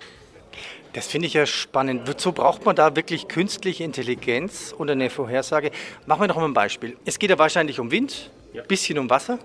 Das 0.94 1.06
finde 1.06 1.28
ich 1.28 1.36
ja 1.36 1.46
spannend. 1.46 2.08
Wozu 2.08 2.32
braucht 2.32 2.66
man 2.66 2.76
da 2.76 2.96
wirklich 2.96 3.28
künstliche 3.28 3.84
Intelligenz 3.84 4.74
und 4.76 4.90
eine 4.90 5.12
Vorhersage? 5.12 5.70
Machen 6.08 6.22
wir 6.22 6.28
doch 6.30 6.38
mal 6.38 6.46
ein 6.46 6.56
Beispiel. 6.56 6.98
Es 7.06 7.20
geht 7.20 7.30
ja 7.30 7.38
wahrscheinlich 7.38 7.80
um 7.80 7.92
Wind, 7.92 8.32
ein 8.54 8.58
ja. 8.58 8.64
bisschen 8.64 8.98
um 8.98 9.12
Wasser 9.12 9.38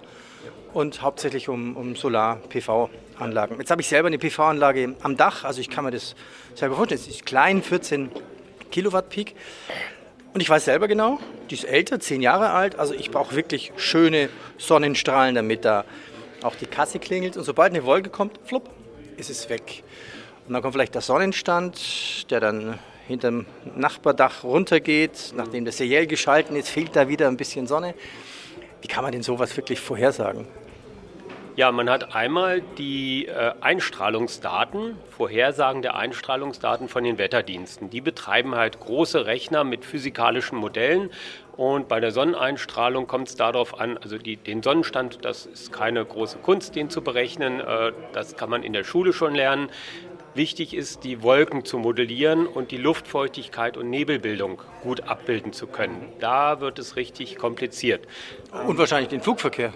und 0.72 1.02
hauptsächlich 1.02 1.50
um, 1.50 1.76
um 1.76 1.96
Solar-PV-Anlagen. 1.96 3.58
Jetzt 3.58 3.70
habe 3.70 3.82
ich 3.82 3.88
selber 3.88 4.06
eine 4.06 4.18
PV-Anlage 4.18 4.94
am 5.02 5.18
Dach, 5.18 5.44
also 5.44 5.60
ich 5.60 5.68
kann 5.68 5.84
mir 5.84 5.90
das 5.90 6.16
selber 6.54 6.76
vorstellen. 6.76 7.00
Es 7.02 7.08
ist 7.08 7.26
klein, 7.26 7.62
14 7.62 8.10
Kilowatt 8.70 9.10
Peak. 9.10 9.34
Und 10.34 10.40
ich 10.40 10.50
weiß 10.50 10.66
selber 10.66 10.88
genau, 10.88 11.18
die 11.50 11.54
ist 11.54 11.64
älter, 11.64 11.98
10 12.00 12.20
Jahre 12.20 12.50
alt, 12.50 12.78
also 12.78 12.94
ich 12.94 13.10
brauche 13.10 13.34
wirklich 13.34 13.72
schöne 13.76 14.28
Sonnenstrahlen, 14.58 15.34
damit 15.34 15.64
da 15.64 15.84
auch 16.42 16.54
die 16.54 16.66
Kasse 16.66 16.98
klingelt. 16.98 17.36
Und 17.36 17.44
sobald 17.44 17.72
eine 17.72 17.84
Wolke 17.84 18.10
kommt, 18.10 18.38
flupp, 18.44 18.70
ist 19.16 19.30
es 19.30 19.48
weg. 19.48 19.82
Und 20.46 20.52
dann 20.52 20.62
kommt 20.62 20.74
vielleicht 20.74 20.94
der 20.94 21.02
Sonnenstand, 21.02 22.30
der 22.30 22.40
dann 22.40 22.78
hinterm 23.06 23.46
Nachbardach 23.74 24.44
runtergeht. 24.44 25.32
Nachdem 25.34 25.64
das 25.64 25.78
Seriell 25.78 26.06
geschalten 26.06 26.56
ist, 26.56 26.68
fehlt 26.68 26.94
da 26.94 27.08
wieder 27.08 27.26
ein 27.28 27.36
bisschen 27.36 27.66
Sonne. 27.66 27.94
Wie 28.80 28.88
kann 28.88 29.02
man 29.02 29.12
denn 29.12 29.22
sowas 29.22 29.56
wirklich 29.56 29.80
vorhersagen? 29.80 30.46
Ja, 31.58 31.72
man 31.72 31.90
hat 31.90 32.14
einmal 32.14 32.60
die 32.60 33.26
äh, 33.26 33.52
Einstrahlungsdaten, 33.60 34.96
Vorhersagen 35.10 35.82
der 35.82 35.96
Einstrahlungsdaten 35.96 36.88
von 36.88 37.02
den 37.02 37.18
Wetterdiensten. 37.18 37.90
Die 37.90 38.00
betreiben 38.00 38.54
halt 38.54 38.78
große 38.78 39.26
Rechner 39.26 39.64
mit 39.64 39.84
physikalischen 39.84 40.56
Modellen 40.56 41.10
und 41.56 41.88
bei 41.88 41.98
der 41.98 42.12
Sonneneinstrahlung 42.12 43.08
kommt 43.08 43.30
es 43.30 43.34
darauf 43.34 43.80
an, 43.80 43.98
also 43.98 44.18
die, 44.18 44.36
den 44.36 44.62
Sonnenstand, 44.62 45.24
das 45.24 45.46
ist 45.46 45.72
keine 45.72 46.04
große 46.04 46.38
Kunst, 46.38 46.76
den 46.76 46.90
zu 46.90 47.02
berechnen. 47.02 47.58
Äh, 47.58 47.90
das 48.12 48.36
kann 48.36 48.50
man 48.50 48.62
in 48.62 48.72
der 48.72 48.84
Schule 48.84 49.12
schon 49.12 49.34
lernen. 49.34 49.68
Wichtig 50.34 50.74
ist, 50.74 51.02
die 51.02 51.24
Wolken 51.24 51.64
zu 51.64 51.78
modellieren 51.78 52.46
und 52.46 52.70
die 52.70 52.76
Luftfeuchtigkeit 52.76 53.76
und 53.76 53.90
Nebelbildung 53.90 54.62
gut 54.84 55.08
abbilden 55.08 55.52
zu 55.52 55.66
können. 55.66 56.12
Da 56.20 56.60
wird 56.60 56.78
es 56.78 56.94
richtig 56.94 57.36
kompliziert. 57.36 58.06
Und 58.64 58.78
wahrscheinlich 58.78 59.08
den 59.08 59.22
Flugverkehr. 59.22 59.72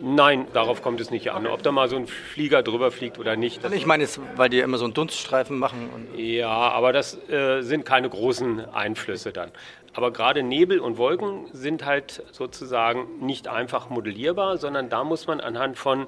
Nein, 0.00 0.46
darauf 0.52 0.82
kommt 0.82 1.00
es 1.00 1.10
nicht 1.10 1.30
an. 1.30 1.46
Ob 1.46 1.62
da 1.62 1.72
mal 1.72 1.88
so 1.88 1.96
ein 1.96 2.06
Flieger 2.06 2.62
drüber 2.62 2.90
fliegt 2.90 3.18
oder 3.18 3.36
nicht. 3.36 3.60
Ich 3.72 3.86
meine 3.86 4.02
jetzt, 4.02 4.20
weil 4.36 4.48
die 4.48 4.60
immer 4.60 4.78
so 4.78 4.84
einen 4.84 4.94
Dunststreifen 4.94 5.58
machen. 5.58 6.08
ja, 6.16 6.48
aber 6.48 6.92
das 6.92 7.18
äh, 7.28 7.62
sind 7.62 7.84
keine 7.84 8.08
großen 8.08 8.68
Einflüsse 8.72 9.32
dann. 9.32 9.50
Aber 9.94 10.10
gerade 10.10 10.42
Nebel 10.42 10.80
und 10.80 10.96
Wolken 10.96 11.46
sind 11.52 11.84
halt 11.84 12.22
sozusagen 12.32 13.20
nicht 13.20 13.48
einfach 13.48 13.90
modellierbar, 13.90 14.56
sondern 14.56 14.88
da 14.88 15.04
muss 15.04 15.26
man 15.26 15.40
anhand 15.40 15.76
von 15.76 16.06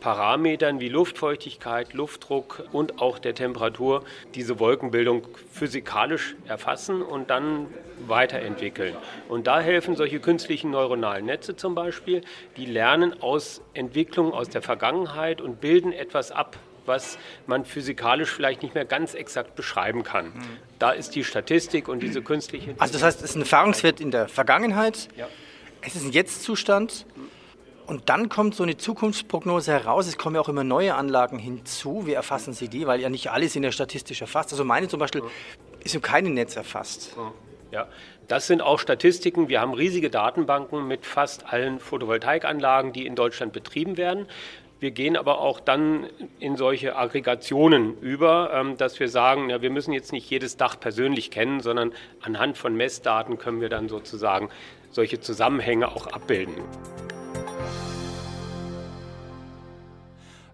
Parametern 0.00 0.80
wie 0.80 0.88
Luftfeuchtigkeit, 0.88 1.92
Luftdruck 1.92 2.64
und 2.72 3.00
auch 3.00 3.18
der 3.18 3.34
Temperatur 3.34 4.04
diese 4.34 4.60
Wolkenbildung 4.60 5.26
physikalisch 5.52 6.36
erfassen 6.46 7.02
und 7.02 7.30
dann 7.30 7.66
weiterentwickeln. 8.06 8.94
Und 9.28 9.46
da 9.46 9.60
helfen 9.60 9.96
solche 9.96 10.20
künstlichen 10.20 10.70
neuronalen 10.70 11.26
Netze 11.26 11.56
zum 11.56 11.74
Beispiel, 11.74 12.22
die 12.56 12.66
lernen 12.66 13.22
aus 13.22 13.60
Entwicklungen 13.74 14.32
aus 14.32 14.48
der 14.48 14.62
Vergangenheit 14.62 15.40
und 15.40 15.60
bilden 15.60 15.92
etwas 15.92 16.30
ab, 16.30 16.56
was 16.86 17.18
man 17.46 17.64
physikalisch 17.64 18.30
vielleicht 18.30 18.62
nicht 18.62 18.74
mehr 18.74 18.84
ganz 18.84 19.14
exakt 19.14 19.54
beschreiben 19.56 20.04
kann. 20.04 20.26
Mhm. 20.26 20.42
Da 20.78 20.90
ist 20.90 21.14
die 21.14 21.24
Statistik 21.24 21.88
und 21.88 22.00
diese 22.00 22.22
künstliche. 22.22 22.74
Also 22.78 22.94
das 22.94 23.02
heißt, 23.02 23.22
es 23.22 23.30
ist 23.30 23.36
ein 23.36 23.42
Erfahrungswert 23.42 24.00
in 24.00 24.10
der 24.10 24.28
Vergangenheit, 24.28 25.08
ja. 25.16 25.28
es 25.82 25.94
ist 25.94 26.04
ein 26.04 26.12
Jetzt-Zustand. 26.12 27.04
Und 27.88 28.10
dann 28.10 28.28
kommt 28.28 28.54
so 28.54 28.64
eine 28.64 28.76
Zukunftsprognose 28.76 29.72
heraus. 29.72 30.06
Es 30.06 30.18
kommen 30.18 30.34
ja 30.34 30.42
auch 30.42 30.50
immer 30.50 30.62
neue 30.62 30.94
Anlagen 30.94 31.38
hinzu. 31.38 32.06
Wie 32.06 32.12
erfassen 32.12 32.52
Sie 32.52 32.68
die? 32.68 32.86
Weil 32.86 33.00
ja 33.00 33.08
nicht 33.08 33.30
alles 33.30 33.56
in 33.56 33.62
der 33.62 33.72
statistisch 33.72 34.20
erfasst. 34.20 34.52
Also 34.52 34.62
meine 34.62 34.88
zum 34.88 35.00
Beispiel 35.00 35.22
ist 35.82 35.94
im 35.94 36.02
keinem 36.02 36.34
Netz 36.34 36.54
erfasst. 36.54 37.16
Ja, 37.70 37.88
das 38.28 38.46
sind 38.46 38.60
auch 38.60 38.78
Statistiken. 38.78 39.48
Wir 39.48 39.62
haben 39.62 39.72
riesige 39.72 40.10
Datenbanken 40.10 40.86
mit 40.86 41.06
fast 41.06 41.50
allen 41.50 41.80
Photovoltaikanlagen, 41.80 42.92
die 42.92 43.06
in 43.06 43.14
Deutschland 43.14 43.54
betrieben 43.54 43.96
werden. 43.96 44.26
Wir 44.80 44.90
gehen 44.90 45.16
aber 45.16 45.40
auch 45.40 45.58
dann 45.58 46.08
in 46.38 46.58
solche 46.58 46.94
Aggregationen 46.94 47.98
über, 48.02 48.50
ähm, 48.52 48.76
dass 48.76 49.00
wir 49.00 49.08
sagen, 49.08 49.48
ja, 49.48 49.62
wir 49.62 49.70
müssen 49.70 49.94
jetzt 49.94 50.12
nicht 50.12 50.28
jedes 50.28 50.58
Dach 50.58 50.78
persönlich 50.78 51.30
kennen, 51.30 51.60
sondern 51.60 51.94
anhand 52.20 52.58
von 52.58 52.76
Messdaten 52.76 53.38
können 53.38 53.62
wir 53.62 53.70
dann 53.70 53.88
sozusagen 53.88 54.50
solche 54.90 55.20
Zusammenhänge 55.20 55.88
auch 55.88 56.06
abbilden. 56.08 56.54